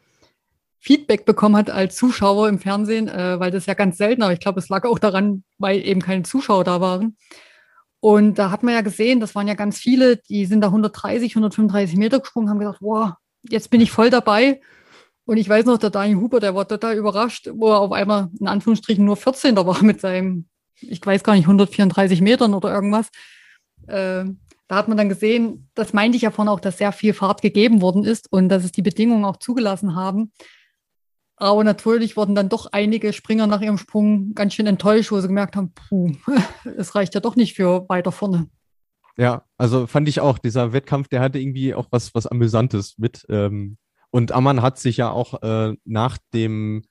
[0.77, 4.39] Feedback bekommen hat als Zuschauer im Fernsehen, äh, weil das ja ganz selten, aber ich
[4.39, 7.17] glaube, es lag auch daran, weil eben keine Zuschauer da waren.
[7.99, 11.31] Und da hat man ja gesehen, das waren ja ganz viele, die sind da 130,
[11.31, 13.13] 135 Meter gesprungen, haben gesagt, wow,
[13.49, 14.61] jetzt bin ich voll dabei.
[15.25, 18.29] Und ich weiß noch, der Daniel Huber, der war total überrascht, wo er auf einmal
[18.39, 19.55] in Anführungsstrichen nur 14.
[19.55, 20.45] war mit seinem
[20.89, 23.09] ich weiß gar nicht, 134 Metern oder irgendwas.
[23.87, 24.25] Äh,
[24.67, 27.41] da hat man dann gesehen, das meinte ich ja vorhin auch, dass sehr viel Fahrt
[27.41, 30.31] gegeben worden ist und dass es die Bedingungen auch zugelassen haben.
[31.35, 35.27] Aber natürlich wurden dann doch einige Springer nach ihrem Sprung ganz schön enttäuscht, wo sie
[35.27, 36.13] gemerkt haben, puh,
[36.77, 38.47] es reicht ja doch nicht für weiter vorne.
[39.17, 43.25] Ja, also fand ich auch, dieser Wettkampf, der hatte irgendwie auch was, was Amüsantes mit.
[43.29, 43.77] Ähm,
[44.09, 46.83] und Ammann hat sich ja auch äh, nach dem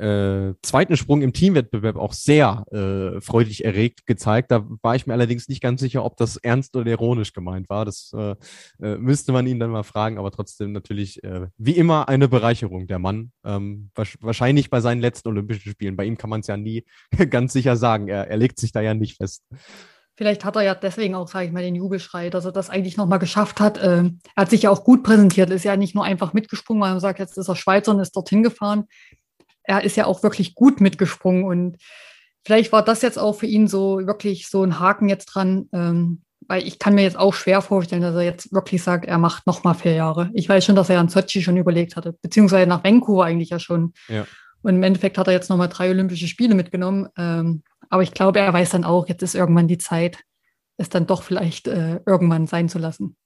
[0.00, 4.50] äh, zweiten Sprung im Teamwettbewerb auch sehr äh, freudig erregt gezeigt.
[4.50, 7.84] Da war ich mir allerdings nicht ganz sicher, ob das ernst oder ironisch gemeint war.
[7.84, 8.34] Das äh,
[8.82, 12.86] äh, müsste man ihn dann mal fragen, aber trotzdem natürlich äh, wie immer eine Bereicherung,
[12.86, 13.32] der Mann.
[13.44, 15.96] Ähm, wahrscheinlich bei seinen letzten Olympischen Spielen.
[15.96, 16.84] Bei ihm kann man es ja nie
[17.30, 18.08] ganz sicher sagen.
[18.08, 19.44] Er, er legt sich da ja nicht fest.
[20.16, 22.96] Vielleicht hat er ja deswegen auch, sage ich mal, den Jubelschrei, dass er das eigentlich
[22.96, 23.82] nochmal geschafft hat.
[23.82, 26.90] Ähm, er hat sich ja auch gut präsentiert, ist ja nicht nur einfach mitgesprungen, weil
[26.90, 28.84] man sagt, jetzt ist er Schweizer und ist dorthin gefahren
[29.70, 31.76] er ist ja auch wirklich gut mitgesprungen und
[32.44, 36.22] vielleicht war das jetzt auch für ihn so wirklich so ein Haken jetzt dran, ähm,
[36.48, 39.46] weil ich kann mir jetzt auch schwer vorstellen, dass er jetzt wirklich sagt, er macht
[39.46, 40.28] nochmal vier Jahre.
[40.34, 43.60] Ich weiß schon, dass er an Sochi schon überlegt hatte, beziehungsweise nach Vancouver eigentlich ja
[43.60, 43.92] schon.
[44.08, 44.26] Ja.
[44.62, 47.08] Und im Endeffekt hat er jetzt nochmal drei Olympische Spiele mitgenommen.
[47.16, 50.18] Ähm, aber ich glaube, er weiß dann auch, jetzt ist irgendwann die Zeit,
[50.78, 53.16] es dann doch vielleicht äh, irgendwann sein zu lassen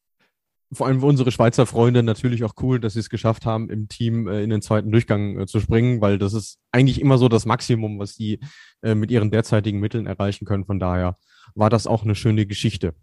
[0.75, 4.29] vor allem unsere Schweizer Freunde natürlich auch cool, dass sie es geschafft haben, im Team
[4.29, 7.47] äh, in den zweiten Durchgang äh, zu springen, weil das ist eigentlich immer so das
[7.47, 8.41] Maximum, was sie
[8.83, 10.65] äh, mit ihren derzeitigen Mitteln erreichen können.
[10.65, 11.17] Von daher
[11.55, 12.95] war das auch eine schöne Geschichte.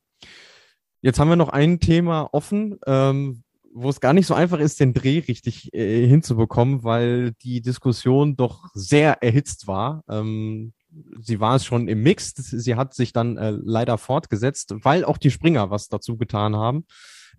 [1.02, 4.80] Jetzt haben wir noch ein Thema offen, ähm, wo es gar nicht so einfach ist,
[4.80, 10.04] den Dreh richtig äh, hinzubekommen, weil die Diskussion doch sehr erhitzt war.
[10.10, 10.74] Ähm,
[11.20, 12.34] sie war es schon im Mix.
[12.36, 16.86] Sie hat sich dann äh, leider fortgesetzt, weil auch die Springer was dazu getan haben.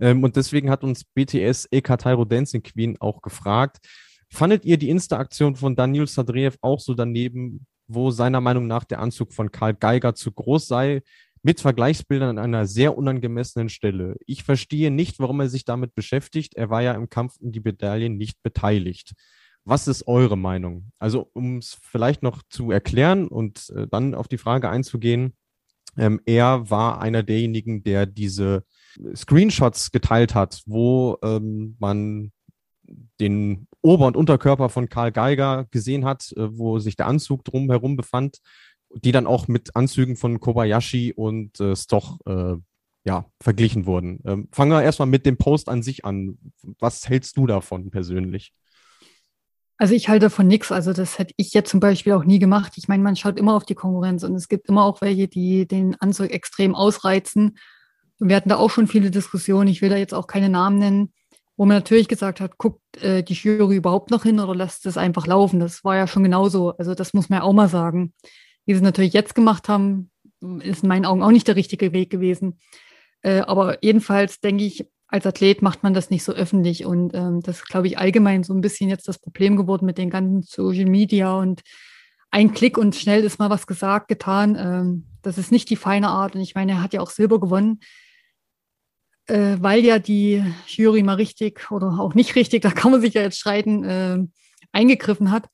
[0.00, 3.78] Ähm, und deswegen hat uns BTS Eka Tyro Dancing Queen auch gefragt,
[4.31, 9.00] fandet ihr die Insta-Aktion von Daniel Sadreev auch so daneben, wo seiner Meinung nach der
[9.00, 11.02] Anzug von Karl Geiger zu groß sei,
[11.42, 14.16] mit Vergleichsbildern an einer sehr unangemessenen Stelle.
[14.26, 16.55] Ich verstehe nicht, warum er sich damit beschäftigt.
[16.55, 19.12] Er war ja im Kampf um die Medaillen nicht beteiligt.
[19.64, 20.92] Was ist eure Meinung?
[20.98, 25.35] Also, um es vielleicht noch zu erklären und äh, dann auf die Frage einzugehen,
[25.96, 28.64] ähm, er war einer derjenigen, der diese
[29.14, 32.33] Screenshots geteilt hat, wo ähm, man
[33.20, 37.96] den Ober- und Unterkörper von Karl Geiger gesehen hat, äh, wo sich der Anzug drumherum
[37.96, 38.38] befand,
[38.94, 42.57] die dann auch mit Anzügen von Kobayashi und äh, Stoch äh,
[43.05, 44.20] ja, verglichen wurden.
[44.24, 46.38] Ähm, fangen wir erstmal mit dem Post an sich an.
[46.78, 48.52] Was hältst du davon persönlich?
[49.76, 50.70] Also ich halte davon nichts.
[50.70, 52.74] Also das hätte ich jetzt zum Beispiel auch nie gemacht.
[52.76, 55.66] Ich meine, man schaut immer auf die Konkurrenz und es gibt immer auch welche, die
[55.66, 57.59] den Anzug extrem ausreizen
[58.23, 60.79] und wir hatten da auch schon viele Diskussionen, ich will da jetzt auch keine Namen
[60.79, 61.13] nennen,
[61.57, 64.97] wo man natürlich gesagt hat, guckt äh, die Jury überhaupt noch hin oder lasst es
[64.97, 65.59] einfach laufen.
[65.59, 66.71] Das war ja schon genauso.
[66.77, 68.15] Also das muss man ja auch mal sagen.
[68.65, 70.13] Wie sie es natürlich jetzt gemacht haben,
[70.61, 72.61] ist in meinen Augen auch nicht der richtige Weg gewesen.
[73.23, 76.87] Äh, aber jedenfalls denke ich, als Athlet macht man das nicht so öffentlich.
[76.87, 79.99] Und ähm, das ist, glaube ich, allgemein so ein bisschen jetzt das Problem geworden mit
[79.99, 81.63] den ganzen Social Media und
[82.31, 84.57] ein Klick und schnell ist mal was gesagt, getan.
[84.57, 86.37] Ähm, das ist nicht die feine Art.
[86.37, 87.81] Und ich meine, er hat ja auch Silber gewonnen
[89.27, 93.15] äh, weil ja die Jury mal richtig oder auch nicht richtig, da kann man sich
[93.15, 94.19] ja jetzt streiten, äh,
[94.73, 95.49] eingegriffen hat.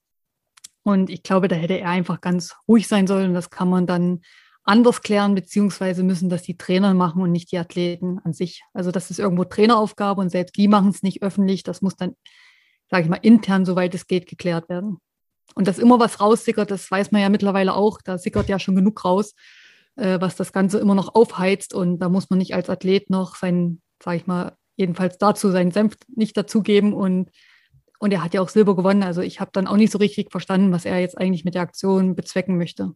[0.83, 3.35] Und ich glaube, da hätte er einfach ganz ruhig sein sollen.
[3.35, 4.23] Das kann man dann
[4.65, 8.63] anders klären, beziehungsweise müssen das die Trainer machen und nicht die Athleten an sich.
[8.73, 11.63] Also das ist irgendwo Traineraufgabe und selbst die machen es nicht öffentlich.
[11.63, 12.15] Das muss dann,
[12.91, 14.99] sage ich mal, intern, soweit es geht, geklärt werden.
[15.55, 18.01] Und dass immer was raussickert, das weiß man ja mittlerweile auch.
[18.03, 19.35] Da sickert ja schon genug raus,
[19.99, 21.75] äh, was das Ganze immer noch aufheizt.
[21.75, 25.73] Und da muss man nicht als Athlet noch sein, sage ich mal, jedenfalls dazu seinen
[25.73, 26.95] Senf nicht dazugeben.
[26.95, 27.31] Und,
[27.99, 29.03] und er hat ja auch Silber gewonnen.
[29.03, 31.63] Also ich habe dann auch nicht so richtig verstanden, was er jetzt eigentlich mit der
[31.63, 32.93] Aktion bezwecken möchte.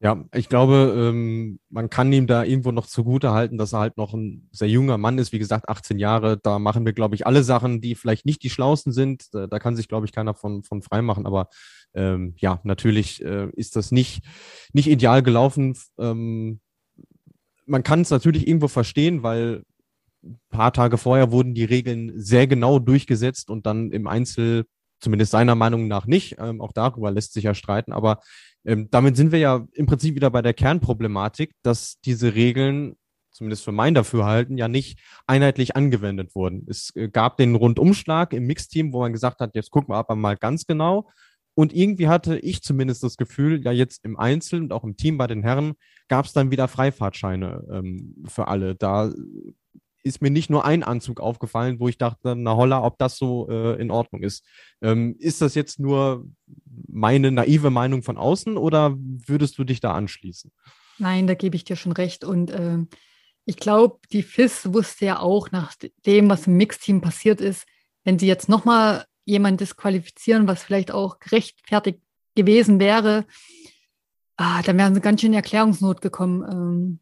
[0.00, 3.96] Ja, ich glaube, ähm, man kann ihm da irgendwo noch zugute halten, dass er halt
[3.96, 5.32] noch ein sehr junger Mann ist.
[5.32, 6.38] Wie gesagt, 18 Jahre.
[6.38, 9.34] Da machen wir, glaube ich, alle Sachen, die vielleicht nicht die schlausten sind.
[9.34, 11.26] Da, da kann sich, glaube ich, keiner von, von frei machen.
[11.26, 11.48] Aber
[11.98, 14.22] ähm, ja, natürlich äh, ist das nicht,
[14.72, 15.76] nicht ideal gelaufen.
[15.98, 16.60] Ähm,
[17.66, 19.64] man kann es natürlich irgendwo verstehen, weil
[20.22, 24.64] ein paar Tage vorher wurden die Regeln sehr genau durchgesetzt und dann im Einzel,
[25.00, 26.36] zumindest seiner Meinung nach nicht.
[26.38, 27.92] Ähm, auch darüber lässt sich ja streiten.
[27.92, 28.20] Aber
[28.64, 32.96] ähm, damit sind wir ja im Prinzip wieder bei der Kernproblematik, dass diese Regeln,
[33.32, 36.64] zumindest für mein Dafürhalten, ja nicht einheitlich angewendet wurden.
[36.68, 40.14] Es äh, gab den Rundumschlag im Mixteam, wo man gesagt hat, jetzt gucken wir aber
[40.14, 41.08] mal ganz genau.
[41.58, 45.18] Und irgendwie hatte ich zumindest das Gefühl, ja jetzt im Einzel und auch im Team
[45.18, 45.72] bei den Herren
[46.06, 48.76] gab es dann wieder Freifahrtscheine ähm, für alle.
[48.76, 49.12] Da
[50.04, 53.48] ist mir nicht nur ein Anzug aufgefallen, wo ich dachte, na holla, ob das so
[53.50, 54.46] äh, in Ordnung ist.
[54.82, 56.28] Ähm, ist das jetzt nur
[56.86, 60.52] meine naive Meinung von außen oder würdest du dich da anschließen?
[60.98, 62.22] Nein, da gebe ich dir schon recht.
[62.22, 62.78] Und äh,
[63.46, 65.74] ich glaube, die FIS wusste ja auch nach
[66.06, 67.66] dem, was im Mixteam passiert ist,
[68.04, 72.00] wenn sie jetzt nochmal jemanden disqualifizieren, was vielleicht auch gerechtfertigt
[72.34, 73.26] gewesen wäre,
[74.36, 76.42] ah, dann wären sie ganz schön in Erklärungsnot gekommen.
[76.50, 77.00] Ähm,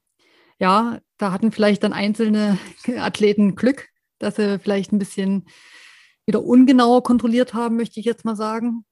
[0.59, 2.59] ja, da hatten vielleicht dann einzelne
[2.99, 5.47] Athleten Glück, dass sie vielleicht ein bisschen
[6.27, 8.85] wieder ungenauer kontrolliert haben, möchte ich jetzt mal sagen.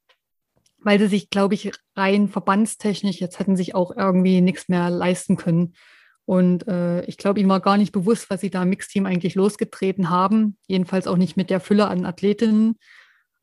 [0.78, 5.36] Weil sie sich, glaube ich, rein verbandstechnisch jetzt hätten sich auch irgendwie nichts mehr leisten
[5.36, 5.74] können.
[6.26, 9.34] Und äh, ich glaube, ihnen war gar nicht bewusst, was sie da im Mixteam eigentlich
[9.34, 10.56] losgetreten haben.
[10.66, 12.78] Jedenfalls auch nicht mit der Fülle an Athletinnen.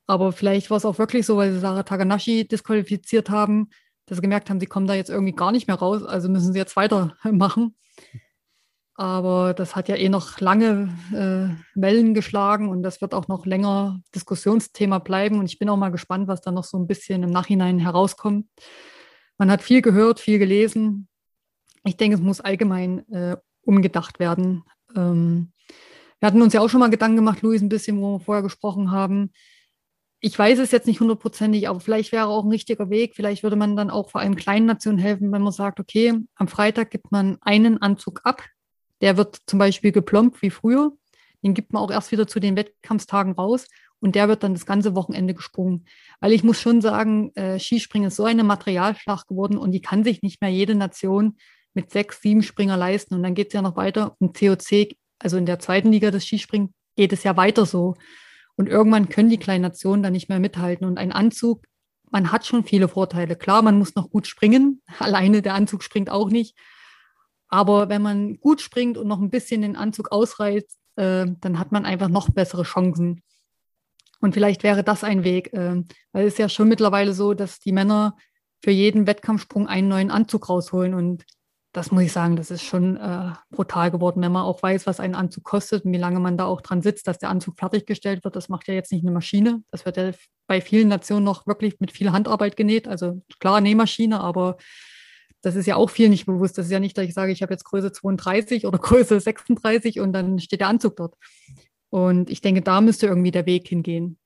[0.08, 3.70] Aber vielleicht war es auch wirklich so, weil sie Sarah Takanashi disqualifiziert haben,
[4.06, 6.54] dass sie gemerkt haben, sie kommen da jetzt irgendwie gar nicht mehr raus, also müssen
[6.54, 7.76] sie jetzt weitermachen.
[8.96, 13.46] Aber das hat ja eh noch lange äh, Wellen geschlagen und das wird auch noch
[13.46, 15.40] länger Diskussionsthema bleiben.
[15.40, 18.48] Und ich bin auch mal gespannt, was da noch so ein bisschen im Nachhinein herauskommt.
[19.38, 21.08] Man hat viel gehört, viel gelesen.
[21.84, 24.64] Ich denke, es muss allgemein äh, umgedacht werden.
[24.96, 25.52] Ähm,
[26.20, 28.44] wir hatten uns ja auch schon mal Gedanken gemacht, Luis, ein bisschen, wo wir vorher
[28.44, 29.32] gesprochen haben.
[30.24, 33.16] Ich weiß es jetzt nicht hundertprozentig, aber vielleicht wäre auch ein richtiger Weg.
[33.16, 36.48] Vielleicht würde man dann auch vor allem kleinen Nationen helfen, wenn man sagt, okay, am
[36.48, 38.44] Freitag gibt man einen Anzug ab,
[39.02, 40.92] der wird zum Beispiel geplombt wie früher.
[41.44, 43.66] Den gibt man auch erst wieder zu den Wettkampfstagen raus
[44.00, 45.86] und der wird dann das ganze Wochenende gesprungen.
[46.20, 50.04] Weil ich muss schon sagen, äh, Skispringen ist so eine Materialschlacht geworden und die kann
[50.04, 51.38] sich nicht mehr jede Nation
[51.74, 53.16] mit sechs, sieben Springer leisten.
[53.16, 54.16] Und dann geht es ja noch weiter.
[54.20, 57.96] Im COC, also in der zweiten Liga des Skispringen, geht es ja weiter so.
[58.56, 60.86] Und irgendwann können die kleinen Nationen dann nicht mehr mithalten.
[60.86, 61.64] Und ein Anzug,
[62.12, 63.36] man hat schon viele Vorteile.
[63.36, 64.82] Klar, man muss noch gut springen.
[65.00, 66.58] Alleine der Anzug springt auch nicht.
[67.48, 71.72] Aber wenn man gut springt und noch ein bisschen den Anzug ausreizt, äh, dann hat
[71.72, 73.22] man einfach noch bessere Chancen.
[74.22, 77.60] Und vielleicht wäre das ein Weg, äh, weil es ist ja schon mittlerweile so, dass
[77.60, 78.16] die Männer
[78.64, 80.94] für jeden Wettkampfsprung einen neuen Anzug rausholen.
[80.94, 81.26] Und
[81.74, 85.00] das muss ich sagen, das ist schon äh, brutal geworden, wenn man auch weiß, was
[85.00, 88.24] ein Anzug kostet und wie lange man da auch dran sitzt, dass der Anzug fertiggestellt
[88.26, 88.36] wird.
[88.36, 89.64] Das macht ja jetzt nicht eine Maschine.
[89.72, 90.12] Das wird ja
[90.48, 92.90] bei vielen Nationen noch wirklich mit viel Handarbeit genäht.
[92.90, 94.58] Also klar, Nähmaschine, aber
[95.42, 96.58] das ist ja auch viel nicht bewusst.
[96.58, 100.02] Das ist ja nicht, dass ich sage, ich habe jetzt Größe 32 oder Größe 36
[100.02, 101.16] und dann steht der Anzug dort.
[101.90, 104.18] Und ich denke, da müsste irgendwie der Weg hingehen.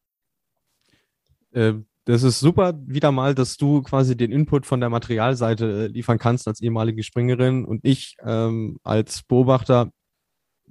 [1.51, 1.73] Äh,
[2.05, 6.19] das ist super, wieder mal, dass du quasi den Input von der Materialseite äh, liefern
[6.19, 7.65] kannst als ehemalige Springerin.
[7.65, 9.89] Und ich ähm, als Beobachter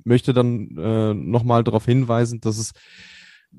[0.05, 2.73] möchte dann äh, nochmal darauf hinweisen, dass es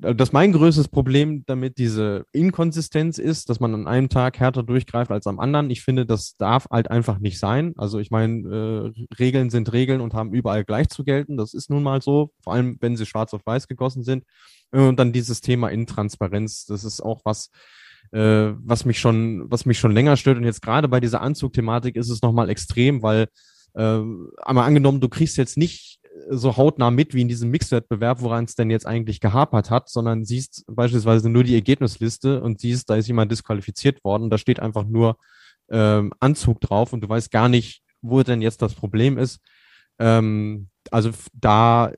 [0.00, 5.10] dass mein größtes Problem damit diese Inkonsistenz ist, dass man an einem Tag härter durchgreift
[5.10, 5.70] als am anderen.
[5.70, 7.72] Ich finde, das darf halt einfach nicht sein.
[7.76, 11.36] Also ich meine, äh, Regeln sind Regeln und haben überall gleich zu gelten.
[11.36, 14.24] Das ist nun mal so, vor allem wenn sie schwarz auf weiß gegossen sind.
[14.70, 17.50] Und dann dieses Thema Intransparenz, das ist auch was,
[18.12, 20.36] äh, was mich schon, was mich schon länger stört.
[20.36, 23.28] Und jetzt gerade bei dieser Anzugthematik ist es nochmal extrem, weil
[23.74, 24.00] äh,
[24.42, 26.00] einmal angenommen, du kriegst jetzt nicht
[26.30, 30.24] so hautnah mit wie in diesem Mixwettbewerb, woran es denn jetzt eigentlich gehapert hat, sondern
[30.24, 34.84] siehst beispielsweise nur die Ergebnisliste und siehst, da ist jemand disqualifiziert worden, da steht einfach
[34.84, 35.16] nur
[35.70, 39.40] ähm, Anzug drauf und du weißt gar nicht, wo denn jetzt das Problem ist.
[39.98, 41.92] Ähm, also da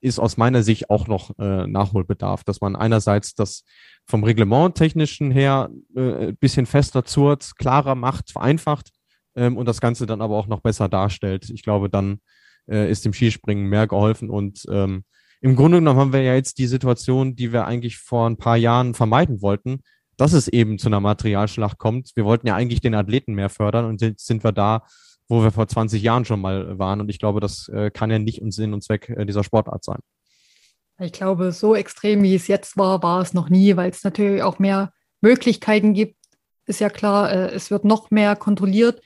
[0.00, 3.64] ist aus meiner Sicht auch noch äh, Nachholbedarf, dass man einerseits das
[4.06, 8.90] vom Reglement technischen her äh, bisschen fester zurrt, klarer macht, vereinfacht
[9.34, 11.48] ähm, und das Ganze dann aber auch noch besser darstellt.
[11.48, 12.20] Ich glaube, dann
[12.68, 15.04] äh, ist dem Skispringen mehr geholfen und ähm,
[15.44, 18.56] im Grunde genommen haben wir ja jetzt die Situation, die wir eigentlich vor ein paar
[18.56, 19.80] Jahren vermeiden wollten,
[20.16, 22.12] dass es eben zu einer Materialschlacht kommt.
[22.14, 24.86] Wir wollten ja eigentlich den Athleten mehr fördern und jetzt sind wir da,
[25.28, 27.02] wo wir vor 20 Jahren schon mal waren.
[27.02, 29.98] Und ich glaube, das äh, kann ja nicht Sinn und Zweck äh, dieser Sportart sein.
[30.98, 34.42] Ich glaube, so extrem wie es jetzt war, war es noch nie, weil es natürlich
[34.42, 36.16] auch mehr Möglichkeiten gibt.
[36.66, 39.02] Ist ja klar, äh, es wird noch mehr kontrolliert.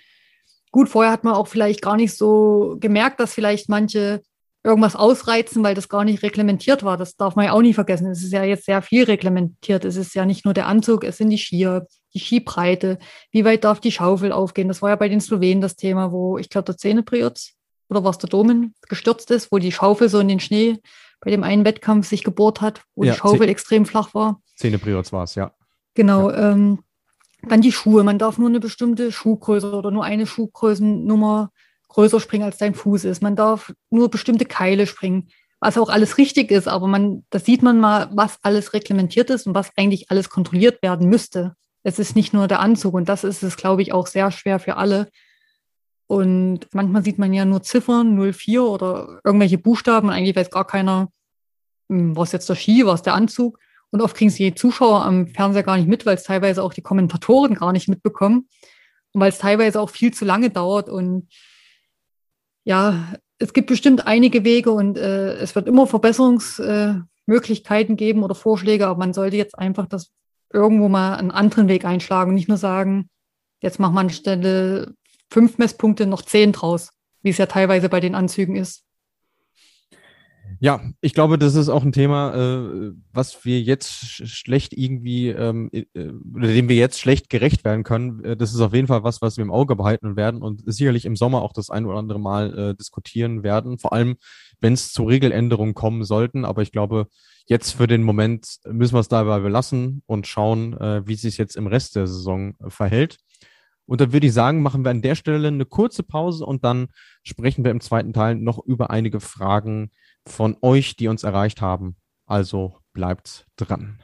[0.70, 4.22] Gut, vorher hat man auch vielleicht gar nicht so gemerkt, dass vielleicht manche
[4.64, 6.96] irgendwas ausreizen, weil das gar nicht reglementiert war.
[6.96, 8.10] Das darf man ja auch nie vergessen.
[8.10, 9.84] Es ist ja jetzt sehr viel reglementiert.
[9.84, 12.98] Es ist ja nicht nur der Anzug, es sind die Skier, die Skibreite,
[13.30, 14.68] wie weit darf die Schaufel aufgehen.
[14.68, 17.54] Das war ja bei den Slowenen das Thema, wo ich glaube, der Zähnepriotz
[17.88, 20.78] oder was der Domen gestürzt ist, wo die Schaufel so in den Schnee
[21.20, 24.40] bei dem einen Wettkampf sich gebohrt hat, wo ja, die Schaufel extrem flach war.
[24.56, 25.52] Zähnepriotz war es, ja.
[25.94, 26.30] Genau.
[26.30, 26.52] Ja.
[26.52, 26.80] Ähm,
[27.42, 28.02] dann die Schuhe.
[28.02, 31.50] Man darf nur eine bestimmte Schuhgröße oder nur eine Schuhgrößennummer
[31.88, 33.22] größer springen, als dein Fuß ist.
[33.22, 35.28] Man darf nur bestimmte Keile springen,
[35.60, 39.46] was auch alles richtig ist, aber man, da sieht man mal, was alles reglementiert ist
[39.46, 41.54] und was eigentlich alles kontrolliert werden müsste.
[41.82, 44.58] Es ist nicht nur der Anzug und das ist es, glaube ich, auch sehr schwer
[44.58, 45.08] für alle.
[46.06, 50.66] Und manchmal sieht man ja nur Ziffern 04 oder irgendwelche Buchstaben und eigentlich weiß gar
[50.66, 51.08] keiner,
[51.88, 53.58] hm, was jetzt der Ski, was der Anzug.
[53.90, 56.74] Und oft kriegen sie die Zuschauer am Fernseher gar nicht mit, weil es teilweise auch
[56.74, 58.48] die Kommentatoren gar nicht mitbekommen.
[59.12, 60.88] Und weil es teilweise auch viel zu lange dauert.
[60.88, 61.28] Und
[62.64, 68.34] ja, es gibt bestimmt einige Wege und äh, es wird immer Verbesserungsmöglichkeiten äh, geben oder
[68.34, 70.10] Vorschläge, aber man sollte jetzt einfach das
[70.52, 73.08] irgendwo mal einen anderen Weg einschlagen und nicht nur sagen,
[73.60, 74.94] jetzt macht man anstelle
[75.30, 76.90] fünf Messpunkte noch zehn draus,
[77.22, 78.84] wie es ja teilweise bei den Anzügen ist.
[80.60, 83.92] Ja, ich glaube, das ist auch ein Thema, äh, was wir jetzt
[84.28, 88.24] schlecht irgendwie, ähm, äh, dem wir jetzt schlecht gerecht werden können.
[88.24, 91.04] Äh, das ist auf jeden Fall was, was wir im Auge behalten werden und sicherlich
[91.04, 93.78] im Sommer auch das ein oder andere Mal äh, diskutieren werden.
[93.78, 94.16] Vor allem,
[94.60, 96.44] wenn es zu Regeländerungen kommen sollten.
[96.44, 97.06] Aber ich glaube,
[97.46, 101.56] jetzt für den Moment müssen wir es dabei belassen und schauen, äh, wie sich jetzt
[101.56, 103.18] im Rest der Saison verhält.
[103.88, 106.88] Und dann würde ich sagen, machen wir an der Stelle eine kurze Pause und dann
[107.22, 109.90] sprechen wir im zweiten Teil noch über einige Fragen,
[110.26, 111.96] von euch, die uns erreicht haben.
[112.26, 113.98] Also bleibt dran.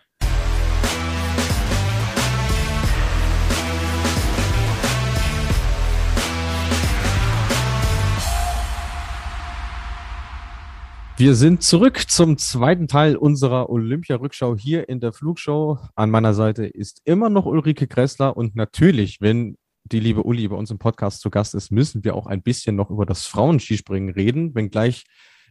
[11.19, 15.79] Wir sind zurück zum zweiten Teil unserer Olympia-Rückschau hier in der Flugshow.
[15.95, 20.57] An meiner Seite ist immer noch Ulrike Kressler und natürlich, wenn die liebe Uli bei
[20.57, 24.15] uns im Podcast zu Gast ist, müssen wir auch ein bisschen noch über das Frauenskispringen
[24.15, 25.05] reden, wenngleich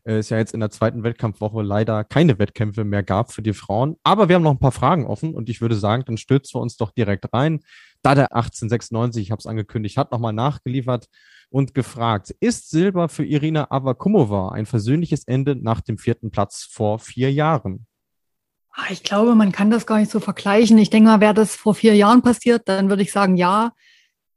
[0.06, 3.54] äh, es ja jetzt in der zweiten Wettkampfwoche leider keine Wettkämpfe mehr gab für die
[3.54, 3.96] Frauen.
[4.04, 6.62] Aber wir haben noch ein paar Fragen offen und ich würde sagen, dann stürzen wir
[6.62, 7.60] uns doch direkt rein.
[8.02, 11.08] Da der 1896, ich habe es angekündigt, hat nochmal nachgeliefert
[11.50, 17.00] und gefragt, ist Silber für Irina Avakumova ein versöhnliches Ende nach dem vierten Platz vor
[17.00, 17.86] vier Jahren?
[18.72, 20.80] Ah, ich glaube, man kann das gar nicht so vergleichen.
[20.80, 23.72] Ich denke mal, wäre das vor vier Jahren passiert, dann würde ich sagen, ja.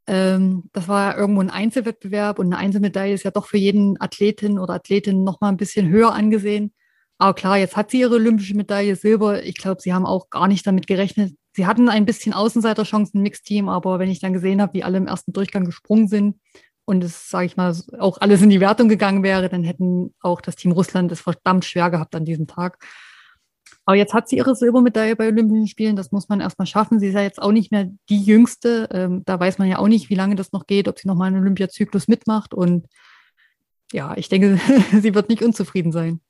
[0.07, 4.01] Ähm, das war ja irgendwo ein Einzelwettbewerb und eine Einzelmedaille ist ja doch für jeden
[4.01, 6.73] Athletin oder Athletin noch mal ein bisschen höher angesehen.
[7.19, 9.43] Aber klar, jetzt hat sie ihre olympische Medaille Silber.
[9.45, 11.35] Ich glaube, sie haben auch gar nicht damit gerechnet.
[11.55, 14.99] Sie hatten ein bisschen Außenseiterchancen im Mixteam, aber wenn ich dann gesehen habe, wie alle
[14.99, 16.39] im ersten Durchgang gesprungen sind
[16.85, 20.43] und es, sage ich mal, auch alles in die Wertung gegangen wäre, dann hätten auch
[20.43, 22.85] das Team Russland es verdammt schwer gehabt an diesem Tag.
[23.87, 25.95] Aber jetzt hat sie ihre Silbermedaille bei Olympischen Spielen.
[25.95, 26.99] Das muss man erstmal schaffen.
[26.99, 28.89] Sie ist ja jetzt auch nicht mehr die Jüngste.
[28.93, 31.29] Ähm, da weiß man ja auch nicht, wie lange das noch geht, ob sie nochmal
[31.29, 32.53] einen Olympiazyklus mitmacht.
[32.53, 32.89] Und
[33.93, 34.59] ja, ich denke,
[35.01, 36.21] sie wird nicht unzufrieden sein.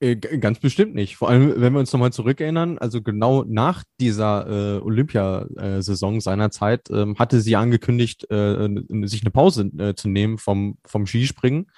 [0.00, 1.16] Äh, ganz bestimmt nicht.
[1.16, 7.18] Vor allem, wenn wir uns nochmal zurückerinnern, also genau nach dieser äh, Olympiasaison seinerzeit ähm,
[7.18, 8.68] hatte sie angekündigt, äh,
[9.06, 11.70] sich eine Pause äh, zu nehmen vom, vom Skispringen.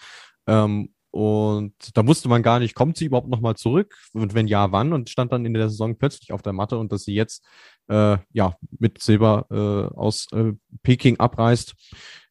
[0.49, 3.97] Ähm, und da wusste man gar nicht, kommt sie überhaupt nochmal zurück?
[4.13, 4.93] Und wenn ja, wann?
[4.93, 7.45] Und stand dann in der Saison plötzlich auf der Matte und dass sie jetzt
[7.89, 11.75] äh, ja mit Silber äh, aus äh, Peking abreist,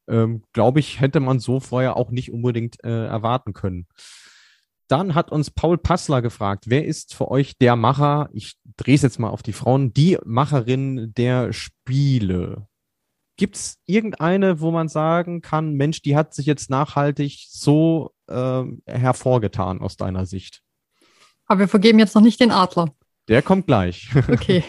[0.08, 3.88] ähm, glaube ich, hätte man so vorher auch nicht unbedingt äh, erwarten können.
[4.88, 9.04] Dann hat uns Paul Passler gefragt, wer ist für euch der Macher, ich drehe es
[9.04, 12.69] jetzt mal auf die Frauen, die Macherin der Spiele?
[13.40, 18.63] Gibt es irgendeine, wo man sagen kann, Mensch, die hat sich jetzt nachhaltig so äh,
[18.85, 20.62] hervorgetan aus deiner Sicht?
[21.46, 22.94] Aber wir vergeben jetzt noch nicht den Adler.
[23.29, 24.10] Der kommt gleich.
[24.29, 24.65] okay.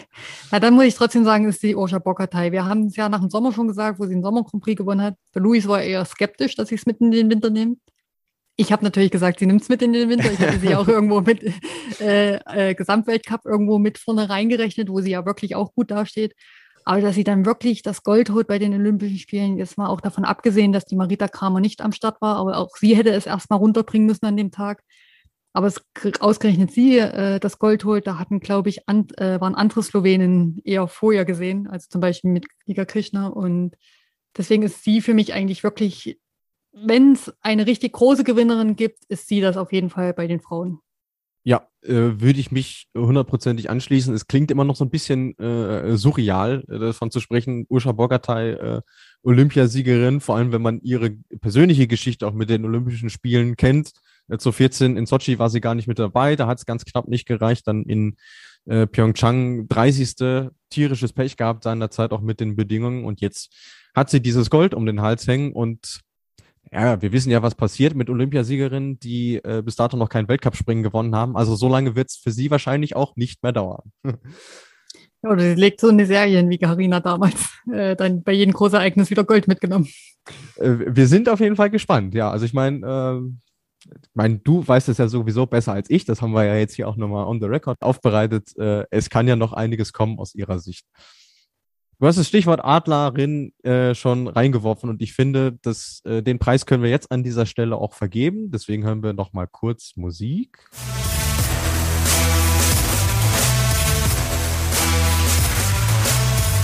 [0.51, 2.53] Na, dann muss ich trotzdem sagen, ist die Osha Bockatei.
[2.53, 4.77] Wir haben es ja nach dem Sommer schon gesagt, wo sie den Sommer Grand Prix
[4.77, 5.15] gewonnen hat.
[5.35, 7.79] Der Luis war eher skeptisch, dass sie es mit in den Winter nimmt.
[8.55, 10.31] Ich habe natürlich gesagt, sie nimmt es mit in den Winter.
[10.31, 11.43] Ich hatte sie auch irgendwo mit
[11.99, 16.35] äh, äh, Gesamtweltcup irgendwo mit vorne reingerechnet, wo sie ja wirklich auch gut dasteht.
[16.85, 20.01] Aber dass sie dann wirklich das Gold holt bei den Olympischen Spielen, jetzt mal auch
[20.01, 23.25] davon abgesehen, dass die Marita Kramer nicht am Start war, aber auch sie hätte es
[23.25, 24.83] erstmal runterbringen müssen an dem Tag.
[25.53, 25.81] Aber es
[26.21, 30.61] ausgerechnet sie äh, das Gold holt, da hatten, glaube ich, an, äh, waren andere Slowenen
[30.63, 33.27] eher vorher gesehen, also zum Beispiel mit Liga Krishna.
[33.27, 33.75] Und
[34.37, 36.19] deswegen ist sie für mich eigentlich wirklich,
[36.71, 40.39] wenn es eine richtig große Gewinnerin gibt, ist sie das auf jeden Fall bei den
[40.39, 40.79] Frauen.
[41.43, 44.13] Ja, äh, würde ich mich hundertprozentig anschließen.
[44.13, 47.65] Es klingt immer noch so ein bisschen äh, surreal, äh, davon zu sprechen.
[47.67, 48.81] Usha Bogatay, äh,
[49.23, 51.11] Olympiasiegerin, vor allem wenn man ihre
[51.41, 53.91] persönliche Geschichte auch mit den Olympischen Spielen kennt.
[54.27, 56.85] Äh, zu 14 in Sochi war sie gar nicht mit dabei, da hat es ganz
[56.85, 57.67] knapp nicht gereicht.
[57.67, 58.17] Dann in
[58.65, 60.49] äh, Pyeongchang 30.
[60.69, 63.51] tierisches Pech gehabt seinerzeit auch mit den Bedingungen und jetzt
[63.95, 66.01] hat sie dieses Gold um den Hals hängen und
[66.71, 70.83] ja, wir wissen ja, was passiert mit Olympiasiegerinnen, die äh, bis dato noch kein Weltcup-Springen
[70.83, 71.35] gewonnen haben.
[71.35, 73.91] Also so lange wird es für sie wahrscheinlich auch nicht mehr dauern.
[74.03, 74.13] Ja,
[75.29, 79.23] oder sie legt so eine Serie wie Karina damals, äh, dann bei jedem Großereignis wieder
[79.23, 79.87] Gold mitgenommen.
[80.57, 82.31] Äh, wir sind auf jeden Fall gespannt, ja.
[82.31, 86.05] Also ich meine, äh, mein, du weißt es ja sowieso besser als ich.
[86.05, 88.55] Das haben wir ja jetzt hier auch nochmal on the record aufbereitet.
[88.57, 90.85] Äh, es kann ja noch einiges kommen aus ihrer Sicht.
[92.01, 96.65] Du hast das Stichwort Adlerin äh, schon reingeworfen und ich finde, dass, äh, den Preis
[96.65, 98.49] können wir jetzt an dieser Stelle auch vergeben.
[98.49, 100.67] Deswegen hören wir noch mal kurz Musik.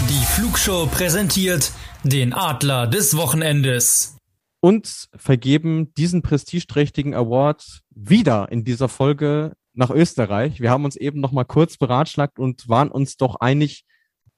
[0.10, 1.72] Die Flugshow präsentiert
[2.04, 4.18] den Adler des Wochenendes.
[4.60, 10.62] Und vergeben diesen prestigeträchtigen Award wieder in dieser Folge nach Österreich.
[10.62, 13.84] Wir haben uns eben noch mal kurz beratschlagt und waren uns doch einig,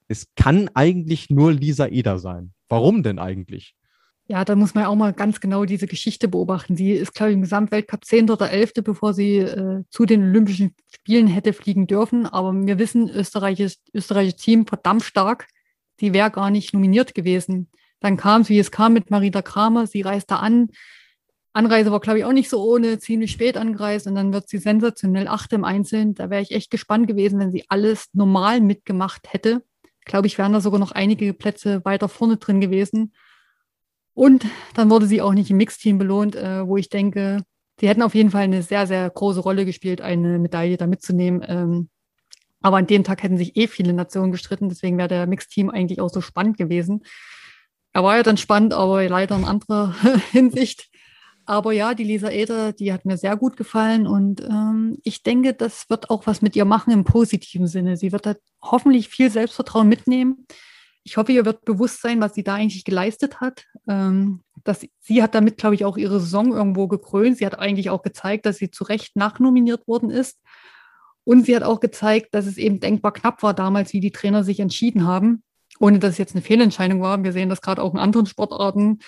[0.09, 2.51] es kann eigentlich nur Lisa Eder sein.
[2.67, 3.75] Warum denn eigentlich?
[4.27, 6.75] Ja, da muss man auch mal ganz genau diese Geschichte beobachten.
[6.75, 8.29] Sie ist, glaube ich, im Gesamtweltcup 10.
[8.29, 12.25] oder 11., bevor sie äh, zu den Olympischen Spielen hätte fliegen dürfen.
[12.25, 15.47] Aber wir wissen, österreichisches, österreichisches Team verdammt stark.
[15.99, 17.69] Die wäre gar nicht nominiert gewesen.
[17.99, 19.87] Dann kam es, wie es kam, mit Marita Kramer.
[19.87, 20.69] Sie reiste an.
[21.53, 24.59] Anreise war, glaube ich, auch nicht so ohne, ziemlich spät angereist und dann wird sie
[24.59, 26.13] sensationell achte im Einzelnen.
[26.13, 29.63] Da wäre ich echt gespannt gewesen, wenn sie alles normal mitgemacht hätte
[30.09, 33.13] glaube ich, wären da sogar noch einige Plätze weiter vorne drin gewesen.
[34.13, 37.43] Und dann wurde sie auch nicht im Mixteam belohnt, äh, wo ich denke,
[37.79, 41.45] sie hätten auf jeden Fall eine sehr, sehr große Rolle gespielt, eine Medaille da mitzunehmen.
[41.47, 41.89] Ähm,
[42.59, 46.01] aber an dem Tag hätten sich eh viele Nationen gestritten, deswegen wäre der Mixteam eigentlich
[46.01, 47.03] auch so spannend gewesen.
[47.93, 49.95] Er war ja dann spannend, aber leider in anderer
[50.31, 50.89] Hinsicht.
[51.49, 55.55] Aber ja, die Lisa Eder, die hat mir sehr gut gefallen und ähm, ich denke,
[55.55, 57.97] das wird auch was mit ihr machen im positiven Sinne.
[57.97, 60.45] Sie wird da hoffentlich viel Selbstvertrauen mitnehmen.
[61.03, 63.65] Ich hoffe, ihr wird bewusst sein, was sie da eigentlich geleistet hat.
[63.87, 67.37] Ähm, dass sie hat damit, glaube ich, auch ihre Saison irgendwo gekrönt.
[67.37, 70.39] Sie hat eigentlich auch gezeigt, dass sie zu Recht nachnominiert worden ist.
[71.23, 74.43] Und sie hat auch gezeigt, dass es eben denkbar knapp war damals, wie die Trainer
[74.43, 75.41] sich entschieden haben,
[75.79, 77.23] ohne dass es jetzt eine Fehlentscheidung war.
[77.23, 78.99] Wir sehen das gerade auch in anderen Sportarten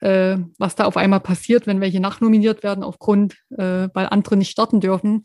[0.00, 4.50] äh, was da auf einmal passiert, wenn welche nachnominiert werden aufgrund, äh, weil andere nicht
[4.50, 5.24] starten dürfen.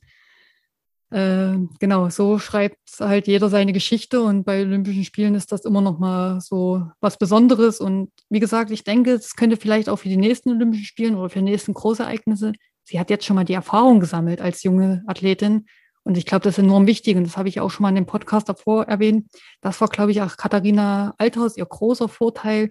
[1.14, 5.82] Äh, genau, so schreibt halt jeder seine Geschichte und bei Olympischen Spielen ist das immer
[5.82, 7.80] noch mal so was Besonderes.
[7.80, 11.30] Und wie gesagt, ich denke, es könnte vielleicht auch für die nächsten Olympischen Spielen oder
[11.30, 12.54] für die nächsten Großereignisse.
[12.84, 15.68] Sie hat jetzt schon mal die Erfahrung gesammelt als junge Athletin.
[16.04, 17.16] Und ich glaube, das ist enorm wichtig.
[17.16, 19.28] Und das habe ich auch schon mal in dem Podcast davor erwähnt.
[19.62, 22.70] Das war, glaube ich, auch Katharina Althaus ihr großer Vorteil,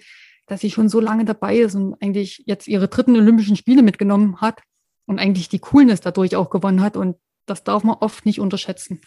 [0.52, 4.42] dass sie schon so lange dabei ist und eigentlich jetzt ihre dritten Olympischen Spiele mitgenommen
[4.42, 4.60] hat
[5.06, 6.98] und eigentlich die Coolness dadurch auch gewonnen hat.
[6.98, 9.00] Und das darf man oft nicht unterschätzen.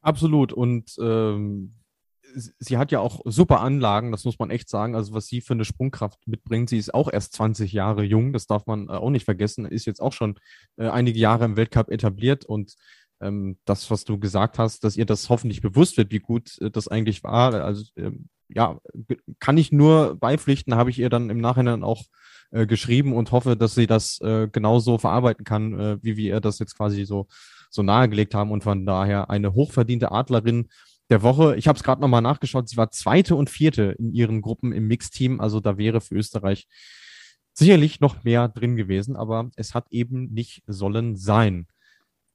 [0.00, 0.52] Absolut.
[0.52, 1.76] Und ähm,
[2.58, 4.96] sie hat ja auch super Anlagen, das muss man echt sagen.
[4.96, 8.48] Also was sie für eine Sprungkraft mitbringt, sie ist auch erst 20 Jahre jung, das
[8.48, 10.40] darf man äh, auch nicht vergessen, ist jetzt auch schon
[10.76, 12.74] äh, einige Jahre im Weltcup etabliert und
[13.20, 16.68] ähm, das, was du gesagt hast, dass ihr das hoffentlich bewusst wird, wie gut äh,
[16.68, 17.54] das eigentlich war.
[17.54, 18.78] Also ähm, ja,
[19.40, 22.04] kann ich nur beipflichten, habe ich ihr dann im Nachhinein auch
[22.50, 26.40] äh, geschrieben und hoffe, dass sie das äh, genauso verarbeiten kann, äh, wie wir ihr
[26.40, 27.26] das jetzt quasi so,
[27.70, 28.50] so nahegelegt haben.
[28.50, 30.68] Und von daher eine hochverdiente Adlerin
[31.10, 31.56] der Woche.
[31.56, 34.86] Ich habe es gerade nochmal nachgeschaut, sie war zweite und vierte in ihren Gruppen im
[34.86, 35.40] Mixteam.
[35.40, 36.66] Also da wäre für Österreich
[37.52, 41.66] sicherlich noch mehr drin gewesen, aber es hat eben nicht sollen sein.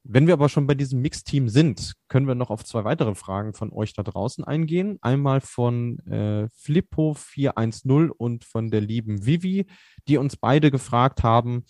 [0.03, 3.53] Wenn wir aber schon bei diesem Mixteam sind, können wir noch auf zwei weitere Fragen
[3.53, 4.97] von euch da draußen eingehen.
[5.01, 9.67] Einmal von äh, Flippo410 und von der lieben Vivi,
[10.07, 11.65] die uns beide gefragt haben,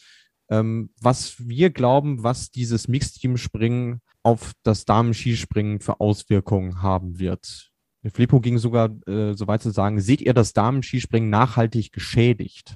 [0.50, 7.70] ähm, was wir glauben, was dieses Mixteam-Springen auf das Damen-Skispringen für Auswirkungen haben wird.
[8.10, 12.76] Flippo ging sogar äh, so weit zu sagen, seht ihr das Damen-Skispringen nachhaltig geschädigt?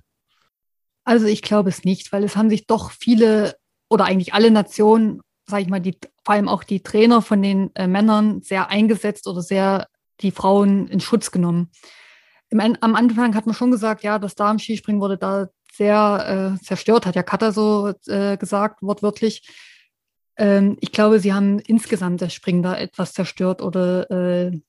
[1.05, 3.55] Also ich glaube es nicht, weil es haben sich doch viele
[3.89, 7.75] oder eigentlich alle Nationen sage ich mal, die, vor allem auch die Trainer von den
[7.75, 9.87] äh, Männern sehr eingesetzt oder sehr
[10.21, 11.69] die Frauen in Schutz genommen.
[12.49, 17.05] Im, am Anfang hat man schon gesagt, ja, das Damen-Skispringen wurde da sehr äh, zerstört,
[17.05, 19.47] hat ja Katha so äh, gesagt, wortwörtlich.
[20.37, 24.61] Ähm, ich glaube, sie haben insgesamt das Springen da etwas zerstört oder äh,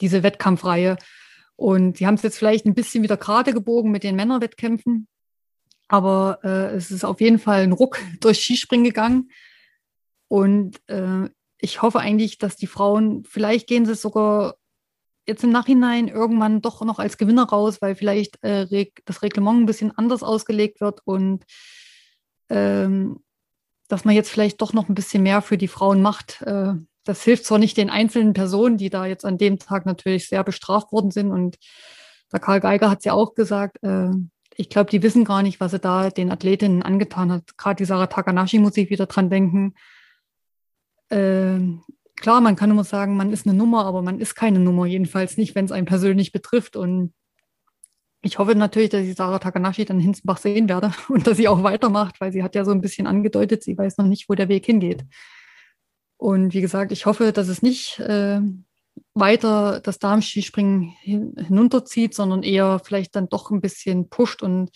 [0.00, 0.96] diese Wettkampfreihe.
[1.56, 5.08] Und sie haben es jetzt vielleicht ein bisschen wieder gerade gebogen mit den Männerwettkämpfen.
[5.88, 9.30] Aber äh, es ist auf jeden Fall ein Ruck durch Skispringen gegangen.
[10.28, 14.56] Und äh, ich hoffe eigentlich, dass die Frauen, vielleicht gehen sie sogar
[15.26, 19.66] jetzt im Nachhinein irgendwann doch noch als Gewinner raus, weil vielleicht äh, das Reglement ein
[19.66, 21.44] bisschen anders ausgelegt wird und
[22.48, 23.20] ähm,
[23.88, 26.42] dass man jetzt vielleicht doch noch ein bisschen mehr für die Frauen macht.
[26.42, 26.74] Äh,
[27.04, 30.42] das hilft zwar nicht den einzelnen Personen, die da jetzt an dem Tag natürlich sehr
[30.42, 31.30] bestraft worden sind.
[31.30, 31.56] Und
[32.32, 34.10] der Karl Geiger hat es ja auch gesagt, äh,
[34.56, 37.56] ich glaube, die wissen gar nicht, was er da den Athletinnen angetan hat.
[37.56, 39.74] Gerade die Sarah Takanashi muss ich wieder dran denken.
[41.08, 41.60] Äh,
[42.16, 45.36] klar, man kann immer sagen, man ist eine Nummer, aber man ist keine Nummer, jedenfalls
[45.36, 46.76] nicht, wenn es einen persönlich betrifft.
[46.76, 47.12] Und
[48.22, 51.62] ich hoffe natürlich, dass ich Sarah Takanashi dann Hinzenbach sehen werde und dass sie auch
[51.62, 54.48] weitermacht, weil sie hat ja so ein bisschen angedeutet, sie weiß noch nicht, wo der
[54.48, 55.04] Weg hingeht.
[56.18, 58.40] Und wie gesagt, ich hoffe, dass es nicht äh,
[59.14, 64.70] weiter das Darmskispringen hin, hinunterzieht, sondern eher vielleicht dann doch ein bisschen pusht und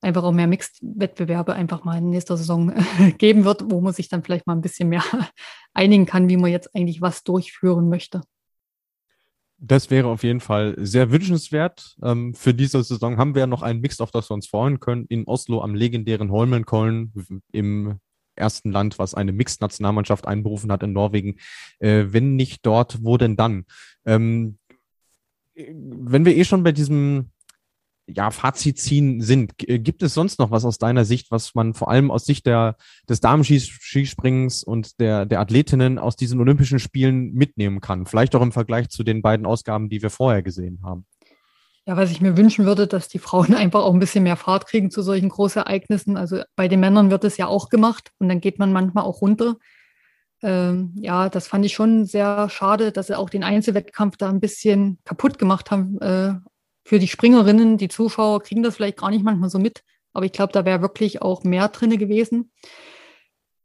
[0.00, 4.08] einfach auch mehr Mixed-Wettbewerbe einfach mal in nächster Saison äh, geben wird, wo man sich
[4.08, 5.04] dann vielleicht mal ein bisschen mehr
[5.74, 8.22] einigen kann, wie man jetzt eigentlich was durchführen möchte.
[9.60, 11.96] Das wäre auf jeden Fall sehr wünschenswert.
[12.02, 14.78] Ähm, für diese Saison haben wir ja noch einen Mixed, auf das wir uns freuen
[14.78, 17.98] können, in Oslo am legendären Holmenkollen im
[18.36, 21.38] ersten Land, was eine Mixed-Nationalmannschaft einberufen hat in Norwegen.
[21.80, 23.64] Äh, wenn nicht dort, wo denn dann?
[24.06, 24.58] Ähm,
[25.56, 27.30] wenn wir eh schon bei diesem
[28.08, 31.74] ja, Fazit ziehen sind, äh, gibt es sonst noch was aus deiner Sicht, was man
[31.74, 32.76] vor allem aus Sicht der,
[33.08, 38.06] des Damenskisprings und der, der Athletinnen aus diesen Olympischen Spielen mitnehmen kann?
[38.06, 41.06] Vielleicht auch im Vergleich zu den beiden Ausgaben, die wir vorher gesehen haben.
[41.86, 44.66] Ja, was ich mir wünschen würde, dass die Frauen einfach auch ein bisschen mehr Fahrt
[44.66, 46.16] kriegen zu solchen Großereignissen.
[46.16, 49.20] Also bei den Männern wird es ja auch gemacht und dann geht man manchmal auch
[49.20, 49.56] runter.
[50.40, 54.38] Ähm, ja, das fand ich schon sehr schade, dass sie auch den Einzelwettkampf da ein
[54.38, 56.34] bisschen kaputt gemacht haben äh,
[56.88, 57.76] für die Springerinnen.
[57.76, 59.84] Die Zuschauer kriegen das vielleicht gar nicht manchmal so mit,
[60.14, 62.50] aber ich glaube, da wäre wirklich auch mehr drin gewesen.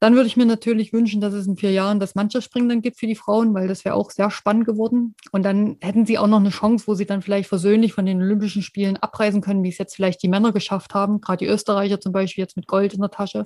[0.01, 2.99] Dann würde ich mir natürlich wünschen, dass es in vier Jahren das Mannschaftsspringen dann gibt
[2.99, 5.15] für die Frauen, weil das wäre auch sehr spannend geworden.
[5.31, 8.21] Und dann hätten sie auch noch eine Chance, wo sie dann vielleicht versöhnlich von den
[8.21, 12.01] Olympischen Spielen abreisen können, wie es jetzt vielleicht die Männer geschafft haben, gerade die Österreicher
[12.01, 13.45] zum Beispiel jetzt mit Gold in der Tasche.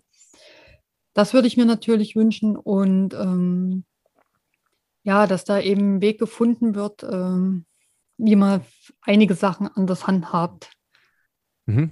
[1.14, 2.58] Das würde ich mir natürlich wünschen.
[2.58, 3.86] Und ähm,
[5.04, 7.68] ja, dass da eben ein Weg gefunden wird, ähm,
[8.18, 8.62] wie man
[9.02, 10.72] einige Sachen anders handhabt.
[11.66, 11.92] Mhm.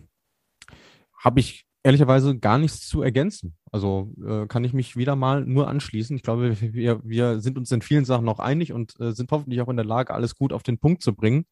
[1.17, 3.55] Habe ich ehrlicherweise gar nichts zu ergänzen.
[3.71, 6.15] Also äh, kann ich mich wieder mal nur anschließen.
[6.15, 9.61] Ich glaube, wir, wir sind uns in vielen Sachen noch einig und äh, sind hoffentlich
[9.61, 11.45] auch in der Lage, alles gut auf den Punkt zu bringen.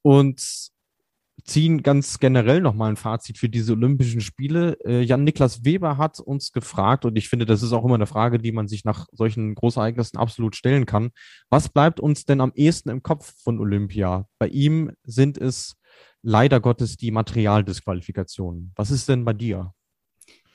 [0.00, 0.70] Und
[1.44, 4.78] ziehen ganz generell nochmal ein Fazit für diese Olympischen Spiele.
[4.84, 8.38] Äh, Jan-Niklas Weber hat uns gefragt, und ich finde, das ist auch immer eine Frage,
[8.38, 11.10] die man sich nach solchen Großereignissen absolut stellen kann.
[11.50, 14.26] Was bleibt uns denn am ehesten im Kopf von Olympia?
[14.38, 15.76] Bei ihm sind es
[16.22, 18.72] leider Gottes die Materialdisqualifikationen.
[18.76, 19.74] Was ist denn bei dir?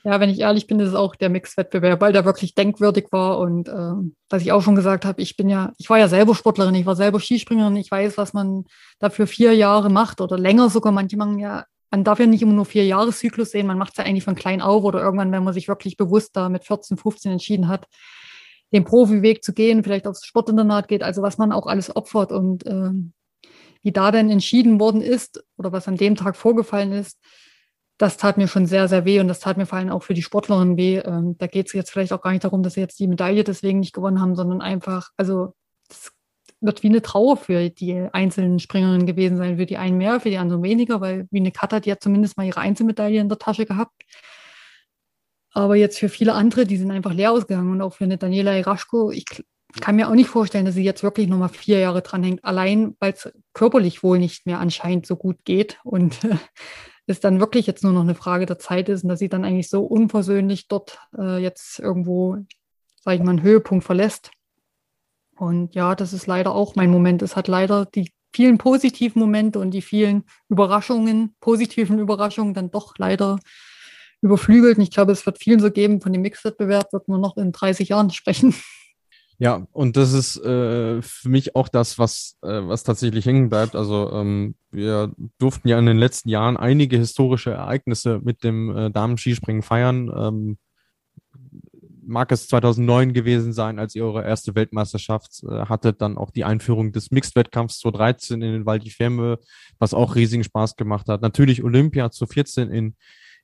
[0.08, 3.38] Ja, wenn ich ehrlich bin, ist es auch der Mixwettbewerb, weil der wirklich denkwürdig war
[3.40, 3.92] und äh,
[4.30, 6.86] was ich auch schon gesagt habe, ich bin ja, ich war ja selber Sportlerin, ich
[6.86, 8.64] war selber Skispringerin, ich weiß, was man
[9.00, 10.92] dafür vier Jahre macht oder länger sogar.
[10.92, 13.98] Manche machen ja, man darf ja nicht immer nur vier Jahreszyklus sehen, man macht es
[13.98, 16.96] ja eigentlich von klein auf oder irgendwann, wenn man sich wirklich bewusst da mit 14,
[16.96, 17.86] 15 entschieden hat,
[18.72, 22.64] den Profiweg zu gehen, vielleicht aufs Sportinternat geht, also was man auch alles opfert und
[22.64, 22.92] äh,
[23.82, 27.18] wie da denn entschieden worden ist oder was an dem Tag vorgefallen ist,
[27.98, 30.14] das tat mir schon sehr, sehr weh und das tat mir vor allem auch für
[30.14, 30.98] die Sportlerinnen weh.
[30.98, 33.42] Ähm, da geht es jetzt vielleicht auch gar nicht darum, dass sie jetzt die Medaille
[33.44, 35.54] deswegen nicht gewonnen haben, sondern einfach, also
[35.90, 36.12] es
[36.60, 39.58] wird wie eine Trauer für die einzelnen Springerinnen gewesen sein.
[39.58, 42.36] Für die einen mehr, für die anderen weniger, weil wie eine Kat hat ja zumindest
[42.36, 44.04] mal ihre Einzelmedaille in der Tasche gehabt.
[45.52, 48.56] Aber jetzt für viele andere, die sind einfach leer ausgegangen und auch für eine Daniela
[48.56, 49.24] Iraschko, ich
[49.80, 53.12] kann mir auch nicht vorstellen, dass sie jetzt wirklich nochmal vier Jahre dranhängt, allein weil
[53.12, 56.18] es körperlich wohl nicht mehr anscheinend so gut geht und
[57.08, 59.44] es dann wirklich jetzt nur noch eine Frage der Zeit ist und dass sie dann
[59.44, 62.36] eigentlich so unversöhnlich dort äh, jetzt irgendwo,
[63.00, 64.30] sage ich mal, einen Höhepunkt verlässt.
[65.36, 67.22] Und ja, das ist leider auch mein Moment.
[67.22, 72.94] Es hat leider die vielen positiven Momente und die vielen Überraschungen, positiven Überraschungen dann doch
[72.98, 73.38] leider
[74.20, 74.78] überflügelt.
[74.78, 77.52] Und ich glaube, es wird vielen so geben, von dem Mixwettbewerb wird man noch in
[77.52, 78.54] 30 Jahren sprechen.
[79.40, 83.76] Ja, und das ist äh, für mich auch das, was, äh, was tatsächlich hängen bleibt.
[83.76, 88.90] Also ähm, wir durften ja in den letzten Jahren einige historische Ereignisse mit dem äh,
[88.90, 90.10] Damen-Skispringen feiern.
[90.12, 90.58] Ähm,
[92.04, 96.44] mag es 2009 gewesen sein, als ihr eure erste Weltmeisterschaft äh, hattet, dann auch die
[96.44, 99.38] Einführung des Mixed-Wettkampfs 2013 in den Val di Fiemme,
[99.78, 101.22] was auch riesigen Spaß gemacht hat.
[101.22, 102.96] Natürlich Olympia 2014 in,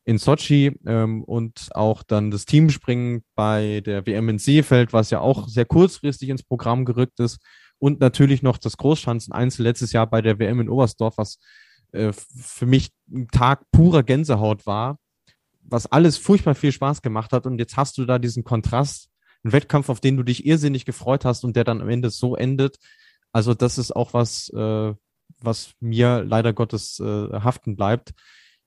[0.05, 5.21] in Sochi ähm, und auch dann das Teamspringen bei der WM in Seefeld, was ja
[5.21, 7.39] auch sehr kurzfristig ins Programm gerückt ist.
[7.79, 11.39] Und natürlich noch das Großschanzen-Einzel letztes Jahr bei der WM in Oberstdorf, was
[11.93, 14.99] äh, für mich ein Tag purer Gänsehaut war
[15.65, 19.09] was alles furchtbar viel Spaß gemacht hat und jetzt hast du da diesen Kontrast,
[19.43, 22.37] einen Wettkampf, auf den du dich irrsinnig gefreut hast und der dann am Ende so
[22.37, 22.79] endet.
[23.33, 24.95] Also das ist auch was, äh,
[25.41, 28.13] was mir leider Gottes äh, haften bleibt.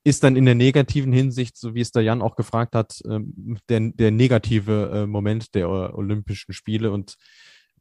[0.08, 3.20] Ist dann in der negativen Hinsicht, so wie es der Jan auch gefragt hat, äh,
[3.68, 7.16] der, der negative äh, Moment der Olympischen Spiele und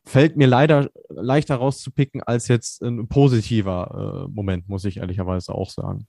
[0.05, 5.71] fällt mir leider leichter rauszupicken als jetzt ein positiver äh, Moment, muss ich ehrlicherweise auch
[5.71, 6.09] sagen.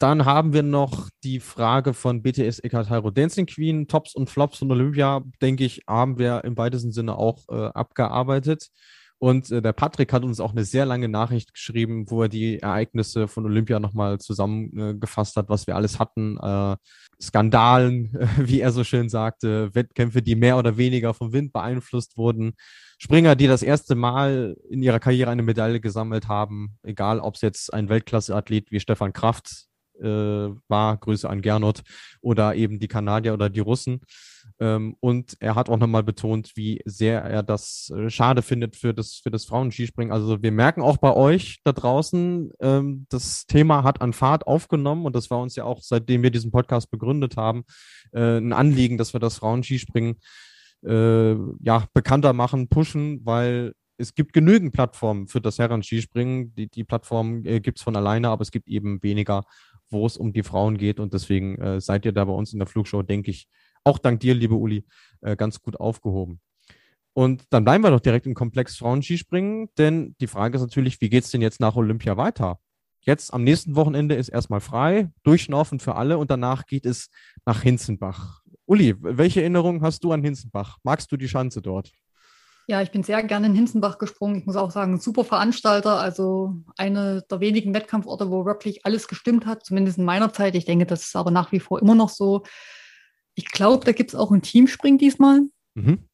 [0.00, 4.70] Dann haben wir noch die Frage von BTS Ekataro Dancing Queen, Tops und Flops von
[4.72, 8.70] Olympia, denke ich, haben wir im weitesten Sinne auch äh, abgearbeitet.
[9.24, 12.58] Und äh, der Patrick hat uns auch eine sehr lange Nachricht geschrieben, wo er die
[12.58, 16.36] Ereignisse von Olympia nochmal zusammengefasst hat, was wir alles hatten.
[16.36, 16.76] Äh,
[17.18, 22.52] Skandalen, wie er so schön sagte, Wettkämpfe, die mehr oder weniger vom Wind beeinflusst wurden.
[22.98, 27.40] Springer, die das erste Mal in ihrer Karriere eine Medaille gesammelt haben, egal ob es
[27.40, 29.68] jetzt ein Weltklasse-Athlet wie Stefan Kraft
[30.00, 31.82] äh, war, Grüße an Gernot,
[32.20, 34.00] oder eben die Kanadier oder die Russen.
[34.60, 38.94] Ähm, und er hat auch nochmal betont, wie sehr er das äh, schade findet für
[38.94, 40.12] das, für das Frauenskispringen.
[40.12, 45.06] Also wir merken auch bei euch da draußen, ähm, das Thema hat an Fahrt aufgenommen
[45.06, 47.64] und das war uns ja auch, seitdem wir diesen Podcast begründet haben,
[48.12, 50.16] äh, ein Anliegen, dass wir das Frauenskispringen
[50.86, 56.54] äh, ja, bekannter machen, pushen, weil es gibt genügend Plattformen für das Herren-Skispringen.
[56.54, 59.44] Die, die Plattform äh, gibt es von alleine, aber es gibt eben weniger
[59.90, 61.00] wo es um die Frauen geht.
[61.00, 63.48] Und deswegen äh, seid ihr da bei uns in der Flugshow, denke ich,
[63.84, 64.84] auch dank dir, liebe Uli,
[65.20, 66.40] äh, ganz gut aufgehoben.
[67.12, 71.08] Und dann bleiben wir doch direkt im Komplex Frauen-Skispringen, denn die Frage ist natürlich, wie
[71.08, 72.58] geht es denn jetzt nach Olympia weiter?
[73.00, 77.10] Jetzt am nächsten Wochenende ist erstmal frei, durchschnaufen für alle und danach geht es
[77.44, 78.40] nach Hinzenbach.
[78.66, 80.78] Uli, welche Erinnerungen hast du an Hinzenbach?
[80.82, 81.92] Magst du die Schanze dort?
[82.66, 84.36] Ja, ich bin sehr gerne in Hinzenbach gesprungen.
[84.36, 85.98] Ich muss auch sagen, super Veranstalter.
[85.98, 90.54] Also eine der wenigen Wettkampforte, wo wirklich alles gestimmt hat, zumindest in meiner Zeit.
[90.54, 92.42] Ich denke, das ist aber nach wie vor immer noch so.
[93.34, 95.42] Ich glaube, da gibt es auch ein Teamspring diesmal.
[95.74, 96.08] Mhm.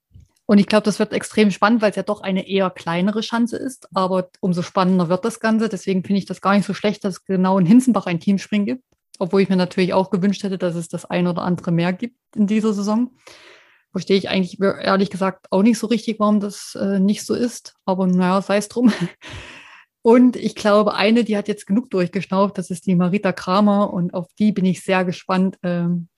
[0.47, 3.57] Und ich glaube, das wird extrem spannend, weil es ja doch eine eher kleinere Schanze
[3.57, 3.87] ist.
[3.95, 5.69] Aber umso spannender wird das Ganze.
[5.69, 8.67] Deswegen finde ich das gar nicht so schlecht, dass es genau in Hinzenbach ein Teamspring
[8.67, 8.83] gibt.
[9.21, 12.17] Obwohl ich mir natürlich auch gewünscht hätte, dass es das ein oder andere mehr gibt
[12.35, 13.11] in dieser Saison
[13.93, 17.75] verstehe ich eigentlich ehrlich gesagt auch nicht so richtig, warum das äh, nicht so ist.
[17.85, 18.93] Aber naja, sei es drum.
[20.03, 23.93] Und ich glaube, eine, die hat jetzt genug durchgeschnauft, das ist die Marita Kramer.
[23.93, 26.09] Und auf die bin ich sehr gespannt, ähm,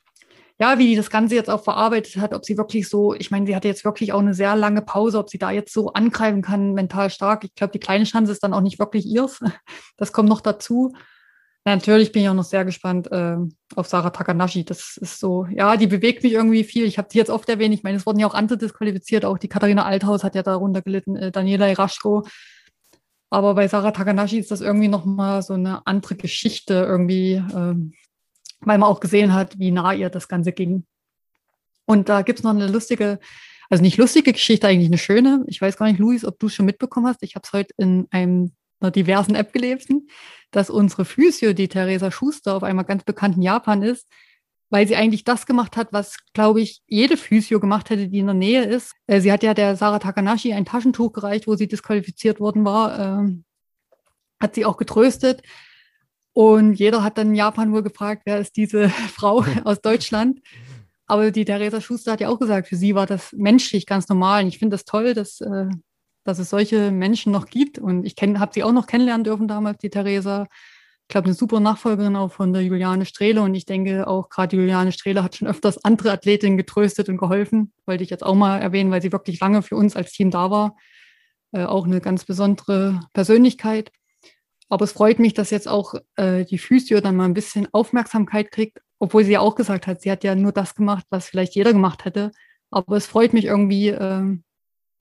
[0.60, 3.46] ja, wie die das Ganze jetzt auch verarbeitet hat, ob sie wirklich so, ich meine,
[3.46, 6.42] sie hatte jetzt wirklich auch eine sehr lange Pause, ob sie da jetzt so angreifen
[6.42, 7.42] kann, mental stark.
[7.42, 9.40] Ich glaube, die kleine Chance ist dann auch nicht wirklich ihrs.
[9.96, 10.94] Das kommt noch dazu.
[11.64, 13.36] Natürlich bin ich auch noch sehr gespannt äh,
[13.76, 14.64] auf Sarah Takanashi.
[14.64, 16.84] Das ist so, ja, die bewegt mich irgendwie viel.
[16.84, 17.72] Ich habe die jetzt oft erwähnt.
[17.72, 19.24] Ich meine, es wurden ja auch andere disqualifiziert.
[19.24, 22.24] Auch die Katharina Althaus hat ja darunter gelitten, äh, Daniela Iraschko.
[23.30, 28.78] Aber bei Sarah Takanashi ist das irgendwie nochmal so eine andere Geschichte irgendwie, äh, weil
[28.78, 30.84] man auch gesehen hat, wie nah ihr das Ganze ging.
[31.86, 33.20] Und da gibt's noch eine lustige,
[33.70, 35.44] also nicht lustige Geschichte, eigentlich eine schöne.
[35.46, 37.22] Ich weiß gar nicht, Luis, ob du es schon mitbekommen hast.
[37.22, 38.52] Ich habe es heute in einem
[38.82, 40.08] einer diversen App gelesen,
[40.50, 44.06] dass unsere Physio, die Theresa Schuster, auf einmal ganz bekannt in Japan ist,
[44.70, 48.26] weil sie eigentlich das gemacht hat, was, glaube ich, jede Physio gemacht hätte, die in
[48.26, 48.94] der Nähe ist.
[49.06, 52.98] Äh, sie hat ja der Sarah Takanashi ein Taschentuch gereicht, wo sie disqualifiziert worden war,
[52.98, 53.44] ähm,
[54.40, 55.42] hat sie auch getröstet.
[56.32, 60.40] Und jeder hat dann in Japan wohl gefragt, wer ist diese Frau aus Deutschland?
[61.06, 64.42] Aber die Theresa Schuster hat ja auch gesagt, für sie war das menschlich ganz normal.
[64.42, 65.66] Und ich finde das toll, dass äh,
[66.24, 67.78] dass es solche Menschen noch gibt.
[67.78, 70.46] Und ich habe sie auch noch kennenlernen dürfen damals, die Theresa.
[71.02, 73.42] Ich glaube, eine super Nachfolgerin auch von der Juliane Strehle.
[73.42, 77.72] Und ich denke auch gerade Juliane Strehle hat schon öfters andere Athletinnen getröstet und geholfen.
[77.86, 80.50] Wollte ich jetzt auch mal erwähnen, weil sie wirklich lange für uns als Team da
[80.50, 80.76] war.
[81.52, 83.92] Äh, auch eine ganz besondere Persönlichkeit.
[84.68, 88.50] Aber es freut mich, dass jetzt auch äh, die Physio dann mal ein bisschen Aufmerksamkeit
[88.50, 91.54] kriegt, obwohl sie ja auch gesagt hat, sie hat ja nur das gemacht, was vielleicht
[91.54, 92.30] jeder gemacht hätte.
[92.70, 94.38] Aber es freut mich irgendwie, äh,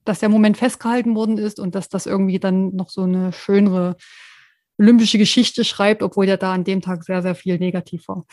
[0.05, 3.95] dass der Moment festgehalten worden ist und dass das irgendwie dann noch so eine schönere
[4.77, 8.25] olympische Geschichte schreibt, obwohl ja da an dem Tag sehr, sehr viel negativ war.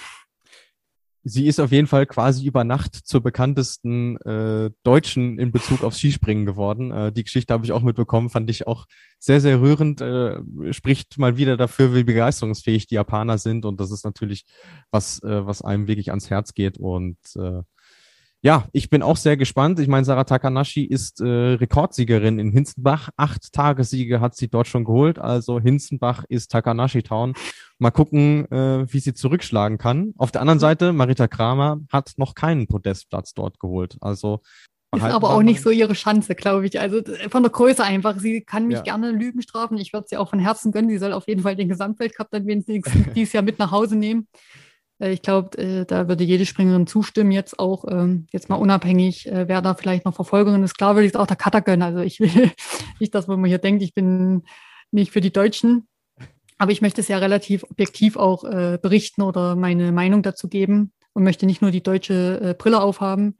[1.25, 5.99] Sie ist auf jeden Fall quasi über Nacht zur bekanntesten äh, Deutschen in Bezug aufs
[5.99, 6.91] Skispringen geworden.
[6.91, 8.87] Äh, die Geschichte habe ich auch mitbekommen, fand ich auch
[9.19, 10.01] sehr, sehr rührend.
[10.01, 10.41] Äh,
[10.73, 13.66] spricht mal wieder dafür, wie begeisterungsfähig die Japaner sind.
[13.66, 14.47] Und das ist natürlich
[14.91, 16.79] was, äh, was einem wirklich ans Herz geht.
[16.79, 17.62] Und äh,
[18.41, 19.80] Ja, ich bin auch sehr gespannt.
[19.80, 23.09] Ich meine, Sarah Takanashi ist äh, Rekordsiegerin in Hinzenbach.
[23.16, 25.18] Acht Tagessiege hat sie dort schon geholt.
[25.18, 27.34] Also Hinzenbach ist Takanashi Town.
[27.78, 30.14] Mal gucken, äh, wie sie zurückschlagen kann.
[30.16, 33.97] Auf der anderen Seite, Marita Kramer hat noch keinen Podestplatz dort geholt.
[34.01, 34.41] Also
[34.97, 36.80] ist aber auch nicht so ihre Chance, glaube ich.
[36.80, 38.18] Also von der Größe einfach.
[38.18, 38.82] Sie kann mich ja.
[38.82, 39.76] gerne Lügen strafen.
[39.76, 40.89] Ich würde sie auch von Herzen gönnen.
[40.89, 44.28] Sie soll auf jeden Fall den Gesamtweltcup dann wenigstens dieses Jahr mit nach Hause nehmen.
[45.01, 49.26] Äh, ich glaube, äh, da würde jede Springerin zustimmen, jetzt auch, ähm, jetzt mal unabhängig,
[49.28, 50.76] äh, wer da vielleicht noch Verfolgerin ist.
[50.76, 51.82] Klar würde ich es auch der Cutter gönnen.
[51.82, 52.51] Also ich will
[53.01, 54.42] nicht, dass man hier denkt, ich bin
[54.90, 55.88] nicht für die Deutschen.
[56.61, 61.22] Aber ich möchte es ja relativ objektiv auch berichten oder meine Meinung dazu geben und
[61.22, 63.36] möchte nicht nur die deutsche Brille aufhaben.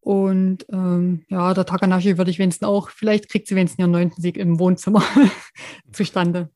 [0.00, 4.20] Und ähm, ja, der Takanashi würde ich wenigstens auch, vielleicht kriegt sie wenigstens ihren neunten
[4.20, 5.02] Sieg im Wohnzimmer
[5.92, 6.50] zustande.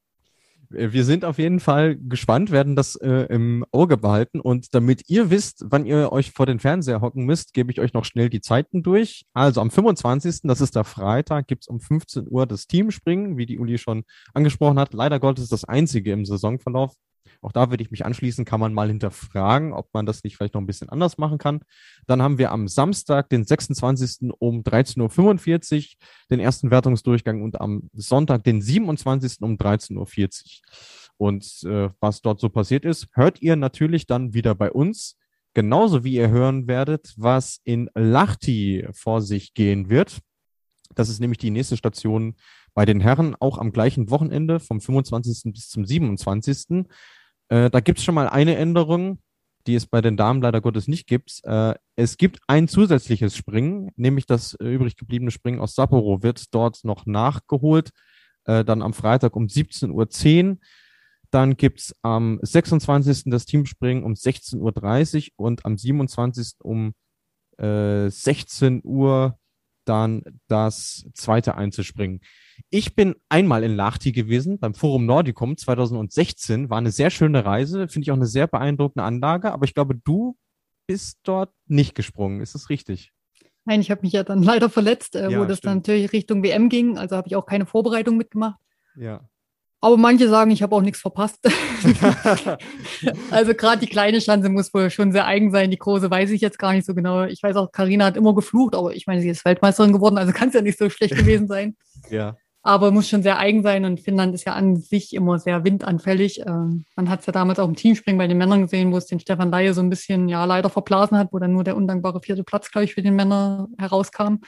[0.73, 4.41] Äh, wir sind auf jeden Fall gespannt, werden das äh, im Auge behalten.
[4.41, 7.93] Und damit ihr wisst, wann ihr euch vor den Fernseher hocken müsst, gebe ich euch
[7.93, 9.25] noch schnell die Zeiten durch.
[9.33, 13.59] Also am 25., das ist der Freitag, gibt's um 15 Uhr das Teamspringen, wie die
[13.59, 14.05] Uli schon
[14.35, 14.95] angesprochen hat.
[14.95, 16.95] Leider Gottes das einzige im Saisonverlauf.
[17.41, 20.55] Auch da würde ich mich anschließen, kann man mal hinterfragen, ob man das nicht vielleicht
[20.55, 21.61] noch ein bisschen anders machen kann.
[22.07, 24.32] Dann haben wir am Samstag, den 26.
[24.39, 25.97] um 13.45 Uhr
[26.30, 29.43] den ersten Wertungsdurchgang und am Sonntag, den 27.
[29.43, 30.07] um 13.40 Uhr.
[31.18, 35.16] Und äh, was dort so passiert ist, hört ihr natürlich dann wieder bei uns.
[35.55, 40.20] Genauso wie ihr hören werdet, was in Lahti vor sich gehen wird.
[40.95, 42.34] Das ist nämlich die nächste Station
[42.74, 45.53] bei den Herren, auch am gleichen Wochenende vom 25.
[45.53, 46.87] bis zum 27.
[47.49, 49.18] Äh, da gibt es schon mal eine Änderung,
[49.66, 51.40] die es bei den Damen leider Gottes nicht gibt.
[51.44, 56.55] Äh, es gibt ein zusätzliches Springen, nämlich das äh, übrig gebliebene Springen aus Sapporo wird
[56.55, 57.90] dort noch nachgeholt.
[58.44, 60.59] Äh, dann am Freitag um 17.10 Uhr.
[61.30, 63.24] Dann gibt's am 26.
[63.26, 66.55] das Teamspringen um 16.30 Uhr und am 27.
[66.61, 66.94] um
[67.59, 69.38] äh, 16 Uhr
[69.84, 72.20] dann das zweite Einzelspringen.
[72.70, 76.70] Ich bin einmal in Lahti gewesen, beim Forum Nordicum 2016.
[76.70, 79.52] War eine sehr schöne Reise, finde ich auch eine sehr beeindruckende Anlage.
[79.52, 80.36] Aber ich glaube, du
[80.86, 82.40] bist dort nicht gesprungen.
[82.40, 83.12] Ist das richtig?
[83.64, 85.70] Nein, ich habe mich ja dann leider verletzt, äh, ja, wo das stimmt.
[85.70, 86.98] dann natürlich Richtung WM ging.
[86.98, 88.59] Also habe ich auch keine Vorbereitung mitgemacht.
[88.96, 89.28] Ja.
[89.80, 91.38] Aber manche sagen, ich habe auch nichts verpasst.
[93.30, 95.70] also gerade die kleine Schanze muss wohl schon sehr eigen sein.
[95.70, 97.24] Die große weiß ich jetzt gar nicht so genau.
[97.24, 100.32] Ich weiß auch, Karina hat immer geflucht, aber ich meine, sie ist Weltmeisterin geworden, also
[100.32, 101.76] kann es ja nicht so schlecht gewesen sein.
[102.11, 102.36] ja
[102.67, 106.41] aber muss schon sehr eigen sein und Finnland ist ja an sich immer sehr windanfällig.
[106.47, 109.07] Ähm, man hat es ja damals auch im Teamspringen bei den Männern gesehen, wo es
[109.07, 112.21] den Stefan Laie so ein bisschen ja leider verblasen hat, wo dann nur der undankbare
[112.21, 114.39] vierte Platz, glaube ich, für den Männer herauskam.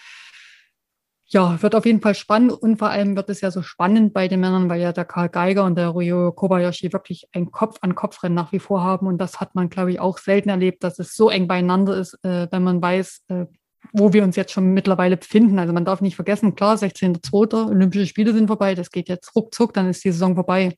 [1.26, 4.26] Ja, wird auf jeden Fall spannend und vor allem wird es ja so spannend bei
[4.26, 8.50] den Männern, weil ja der Karl Geiger und der Ryo Kobayashi wirklich ein Kopf-an-Kopf-Rennen nach
[8.50, 11.30] wie vor haben und das hat man, glaube ich, auch selten erlebt, dass es so
[11.30, 13.44] eng beieinander ist, äh, wenn man weiß, äh,
[13.92, 15.58] wo wir uns jetzt schon mittlerweile befinden.
[15.58, 17.68] Also man darf nicht vergessen, klar, 16.02.
[17.68, 20.76] Olympische Spiele sind vorbei, das geht jetzt ruckzuck, dann ist die Saison vorbei.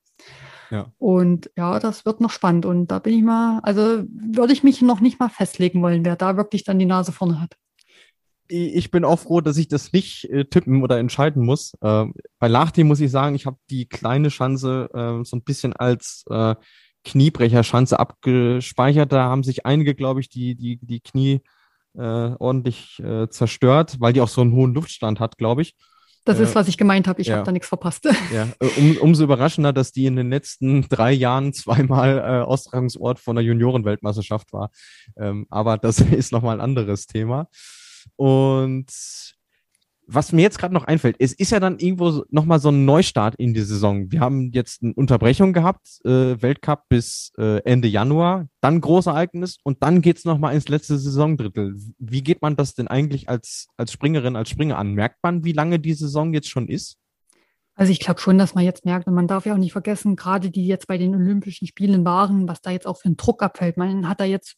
[0.70, 0.92] Ja.
[0.98, 2.64] Und ja, das wird noch spannend.
[2.64, 6.16] Und da bin ich mal, also würde ich mich noch nicht mal festlegen wollen, wer
[6.16, 7.56] da wirklich dann die Nase vorne hat.
[8.52, 11.74] Ich bin auch froh, dass ich das nicht äh, tippen oder entscheiden muss.
[11.82, 12.06] Äh,
[12.40, 16.24] bei Lahti muss ich sagen, ich habe die kleine Chance äh, so ein bisschen als
[16.28, 16.56] äh,
[17.04, 19.12] Kniebrecherschanze abgespeichert.
[19.12, 21.42] Da haben sich einige, glaube ich, die, die, die Knie
[21.96, 22.00] äh,
[22.38, 25.74] ordentlich äh, zerstört, weil die auch so einen hohen Luftstand hat, glaube ich.
[26.24, 27.20] Das ist, äh, was ich gemeint habe.
[27.20, 27.36] Ich ja.
[27.36, 28.08] habe da nichts verpasst.
[28.32, 33.18] Ja, äh, um, umso überraschender, dass die in den letzten drei Jahren zweimal äh, Austragungsort
[33.18, 34.70] von der Juniorenweltmeisterschaft war.
[35.16, 37.48] Ähm, aber das ist nochmal ein anderes Thema.
[38.16, 38.90] Und
[40.12, 43.36] was mir jetzt gerade noch einfällt, es ist ja dann irgendwo nochmal so ein Neustart
[43.36, 44.10] in die Saison.
[44.10, 49.82] Wir haben jetzt eine Unterbrechung gehabt, äh, Weltcup bis äh, Ende Januar, dann Großereignis und
[49.82, 51.76] dann geht's es nochmal ins letzte Saisondrittel.
[51.98, 54.94] Wie geht man das denn eigentlich als, als Springerin, als Springer an?
[54.94, 56.96] Merkt man, wie lange die Saison jetzt schon ist?
[57.76, 60.16] Also ich glaube schon, dass man jetzt merkt, und man darf ja auch nicht vergessen,
[60.16, 63.42] gerade die jetzt bei den Olympischen Spielen waren, was da jetzt auch für ein Druck
[63.42, 63.76] abfällt.
[63.76, 64.56] Man hat da jetzt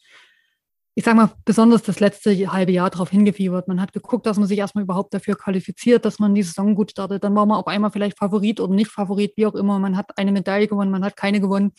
[0.94, 3.66] ich sage mal, besonders das letzte halbe Jahr darauf hingefiebert.
[3.66, 6.90] Man hat geguckt, dass man sich erstmal überhaupt dafür qualifiziert, dass man die Saison gut
[6.90, 7.24] startet.
[7.24, 9.78] Dann war man auf einmal vielleicht Favorit oder nicht Favorit, wie auch immer.
[9.78, 11.72] Man hat eine Medaille gewonnen, man hat keine gewonnen.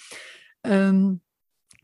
[0.64, 1.22] Ähm,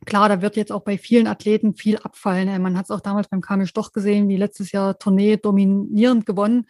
[0.06, 2.48] klar, da wird jetzt auch bei vielen Athleten viel abfallen.
[2.48, 6.26] Äh, man hat es auch damals beim Kamil Stoch gesehen, wie letztes Jahr Tournee dominierend
[6.26, 6.66] gewonnen.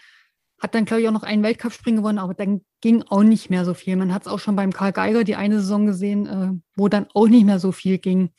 [0.61, 3.63] Hat dann, glaube ich, auch noch einen Weltcup-Springen gewonnen, aber dann ging auch nicht mehr
[3.63, 3.95] so viel.
[3.95, 7.07] Man hat es auch schon beim Karl Geiger die eine Saison gesehen, äh, wo dann
[7.13, 8.31] auch nicht mehr so viel ging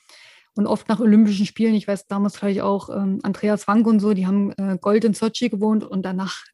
[0.61, 4.13] und oft nach Olympischen Spielen, ich weiß damals vielleicht auch ähm, Andreas Wank und so,
[4.13, 6.45] die haben äh, Gold in Sochi gewohnt und danach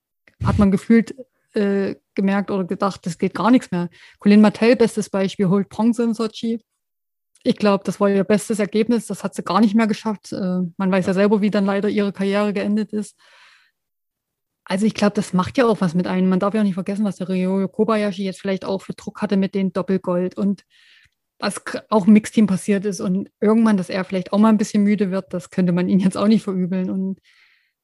[0.45, 1.17] hat man gefühlt
[1.55, 3.89] äh, gemerkt oder gedacht, das geht gar nichts mehr.
[4.21, 6.63] Colin Mattel, bestes Beispiel, holt Bronze in Sochi.
[7.43, 9.09] Ich glaube, das war ihr bestes Ergebnis.
[9.09, 10.33] Das hat sie gar nicht mehr geschafft.
[10.33, 13.17] Äh, man weiß ja selber, wie dann leider ihre Karriere geendet ist.
[14.65, 16.29] Also ich glaube, das macht ja auch was mit einem.
[16.29, 19.21] Man darf ja auch nicht vergessen, was der Ryoyo Kobayashi jetzt vielleicht auch für Druck
[19.21, 20.63] hatte mit den Doppelgold und
[21.39, 24.82] was auch im Mixteam passiert ist und irgendwann, dass er vielleicht auch mal ein bisschen
[24.82, 26.91] müde wird, das könnte man ihn jetzt auch nicht verübeln.
[26.91, 27.20] Und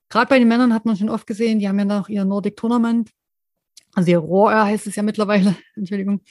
[0.08, 2.56] gerade bei den Männern hat man schon oft gesehen, die haben ja noch ihr Nordic
[2.56, 3.10] Tournament,
[3.94, 6.22] also ihr Rohr heißt es ja mittlerweile, Entschuldigung,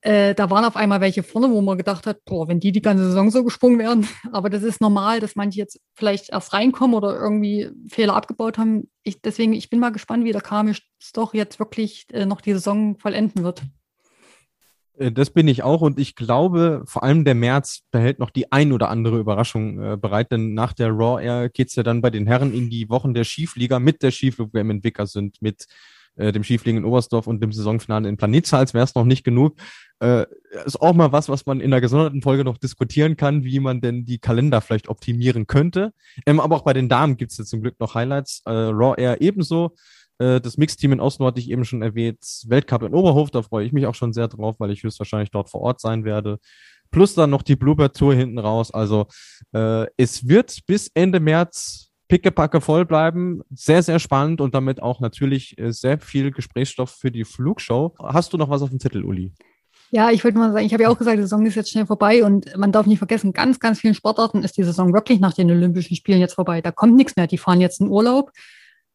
[0.00, 2.82] äh, da waren auf einmal welche vorne, wo man gedacht hat, boah, wenn die die
[2.82, 4.06] ganze Saison so gesprungen wären.
[4.32, 8.88] Aber das ist normal, dass manche jetzt vielleicht erst reinkommen oder irgendwie Fehler abgebaut haben.
[9.02, 12.52] Ich, deswegen, ich bin mal gespannt, wie der Kamisch doch jetzt wirklich äh, noch die
[12.52, 13.62] Saison vollenden wird.
[14.98, 18.52] Äh, das bin ich auch und ich glaube, vor allem der März behält noch die
[18.52, 22.00] ein oder andere Überraschung äh, bereit, denn nach der Raw Air geht es ja dann
[22.00, 25.66] bei den Herren in die Wochen der Schiefliga mit der Skiflug im Entwickler sind, mit
[26.16, 29.56] äh, dem Schiefliegen in Oberstdorf und dem Saisonfinale in Planitsalz wäre es noch nicht genug.
[30.00, 30.26] Äh,
[30.64, 33.80] ist auch mal was, was man in der gesonderten Folge noch diskutieren kann, wie man
[33.80, 35.92] denn die Kalender vielleicht optimieren könnte.
[36.26, 38.42] Ähm, aber auch bei den Damen gibt es ja zum Glück noch Highlights.
[38.44, 39.74] Äh, Raw Air ebenso.
[40.18, 42.18] Äh, das Mixteam in Oslo hatte ich eben schon erwähnt.
[42.46, 45.50] Weltcup in Oberhof, da freue ich mich auch schon sehr drauf, weil ich höchstwahrscheinlich dort
[45.50, 46.38] vor Ort sein werde.
[46.90, 48.72] Plus dann noch die Bluebird Tour hinten raus.
[48.72, 49.06] Also
[49.52, 53.42] äh, es wird bis Ende März pickepacke voll bleiben.
[53.54, 57.94] Sehr, sehr spannend und damit auch natürlich äh, sehr viel Gesprächsstoff für die Flugshow.
[58.02, 59.32] Hast du noch was auf dem Zettel, Uli?
[59.90, 61.86] Ja, ich wollte mal sagen, ich habe ja auch gesagt, die Saison ist jetzt schnell
[61.86, 65.32] vorbei und man darf nicht vergessen, ganz, ganz vielen Sportarten ist die Saison wirklich nach
[65.32, 66.60] den Olympischen Spielen jetzt vorbei.
[66.60, 67.26] Da kommt nichts mehr.
[67.26, 68.30] Die fahren jetzt in Urlaub,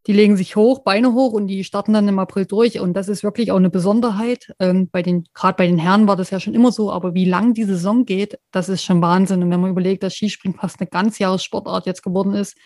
[0.05, 2.79] die legen sich hoch, Beine hoch und die starten dann im April durch.
[2.79, 4.53] Und das ist wirklich auch eine Besonderheit.
[4.59, 7.25] Ähm, bei den, gerade bei den Herren war das ja schon immer so, aber wie
[7.25, 9.41] lang die Saison geht, das ist schon Wahnsinn.
[9.41, 12.57] Und wenn man überlegt, dass Skispringen fast eine Ganzjahressportart jetzt geworden ist,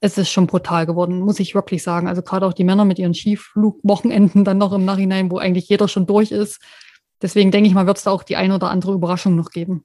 [0.00, 2.08] es ist schon brutal geworden, muss ich wirklich sagen.
[2.08, 5.88] Also gerade auch die Männer mit ihren Skiflugwochenenden dann noch im Nachhinein, wo eigentlich jeder
[5.88, 6.60] schon durch ist.
[7.22, 9.84] Deswegen denke ich mal, wird es da auch die ein oder andere Überraschung noch geben.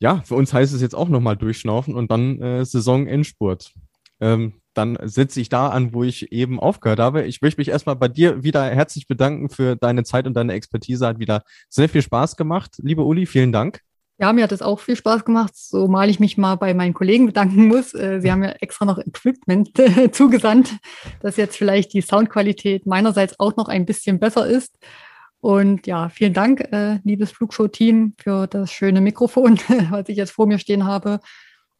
[0.00, 3.72] Ja, für uns heißt es jetzt auch nochmal durchschnaufen und dann äh, Saisonendspurt.
[4.20, 7.24] Ähm, dann setze ich da an, wo ich eben aufgehört habe.
[7.24, 11.06] Ich möchte mich erstmal bei dir wieder herzlich bedanken für deine Zeit und deine Expertise.
[11.06, 12.76] Hat wieder sehr viel Spaß gemacht.
[12.78, 13.80] Liebe Uli, vielen Dank.
[14.18, 16.94] Ja, mir hat es auch viel Spaß gemacht, so mal ich mich mal bei meinen
[16.94, 17.92] Kollegen bedanken muss.
[17.92, 19.70] Äh, sie haben ja extra noch Equipment
[20.12, 20.76] zugesandt,
[21.20, 24.78] dass jetzt vielleicht die Soundqualität meinerseits auch noch ein bisschen besser ist.
[25.40, 29.58] Und ja, vielen Dank, äh, liebes Flugshow-Team, für das schöne Mikrofon,
[29.90, 31.18] was ich jetzt vor mir stehen habe.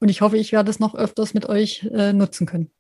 [0.01, 2.73] Und ich hoffe, ich werde es noch öfters mit euch äh, nutzen können.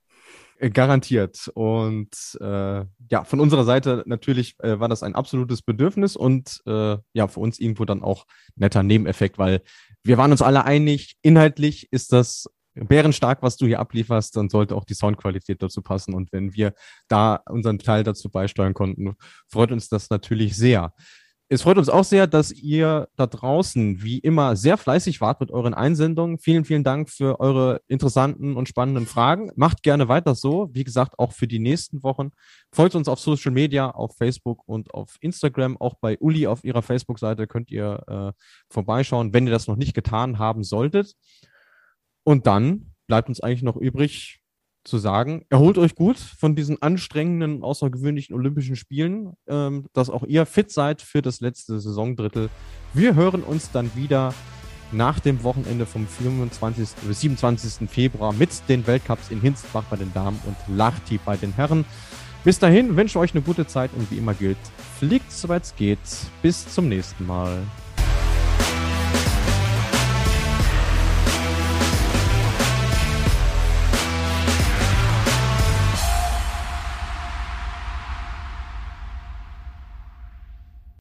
[0.62, 1.50] Äh, garantiert.
[1.54, 6.96] Und äh, ja, von unserer Seite natürlich äh, war das ein absolutes Bedürfnis und äh,
[7.12, 9.62] ja, für uns irgendwo dann auch netter Nebeneffekt, weil
[10.04, 14.76] wir waren uns alle einig, inhaltlich ist das bärenstark, was du hier ablieferst, dann sollte
[14.76, 16.14] auch die Soundqualität dazu passen.
[16.14, 16.74] Und wenn wir
[17.08, 19.14] da unseren Teil dazu beisteuern konnten,
[19.48, 20.94] freut uns das natürlich sehr.
[21.53, 25.50] Es freut uns auch sehr, dass ihr da draußen wie immer sehr fleißig wart mit
[25.50, 26.38] euren Einsendungen.
[26.38, 29.50] Vielen, vielen Dank für eure interessanten und spannenden Fragen.
[29.55, 30.70] Macht gerne weiter so.
[30.72, 32.30] Wie gesagt, auch für die nächsten Wochen.
[32.72, 35.76] Folgt uns auf Social Media, auf Facebook und auf Instagram.
[35.76, 38.32] Auch bei Uli auf ihrer Facebook-Seite könnt ihr äh,
[38.70, 41.12] vorbeischauen, wenn ihr das noch nicht getan haben solltet.
[42.24, 44.41] Und dann bleibt uns eigentlich noch übrig,
[44.84, 50.46] zu sagen, erholt euch gut von diesen anstrengenden, außergewöhnlichen Olympischen Spielen, ähm, dass auch ihr
[50.46, 52.50] fit seid für das letzte Saisondrittel.
[52.94, 54.34] Wir hören uns dann wieder
[54.92, 56.88] nach dem Wochenende vom 25.
[57.06, 57.88] bis 27.
[57.88, 61.84] Februar mit den Weltcups in Hinzenbach bei den Damen und Lahti bei den Herren.
[62.44, 64.58] Bis dahin wünsche ich euch eine gute Zeit und wie immer gilt,
[64.98, 65.98] fliegt soweit es geht.
[66.42, 67.62] Bis zum nächsten Mal.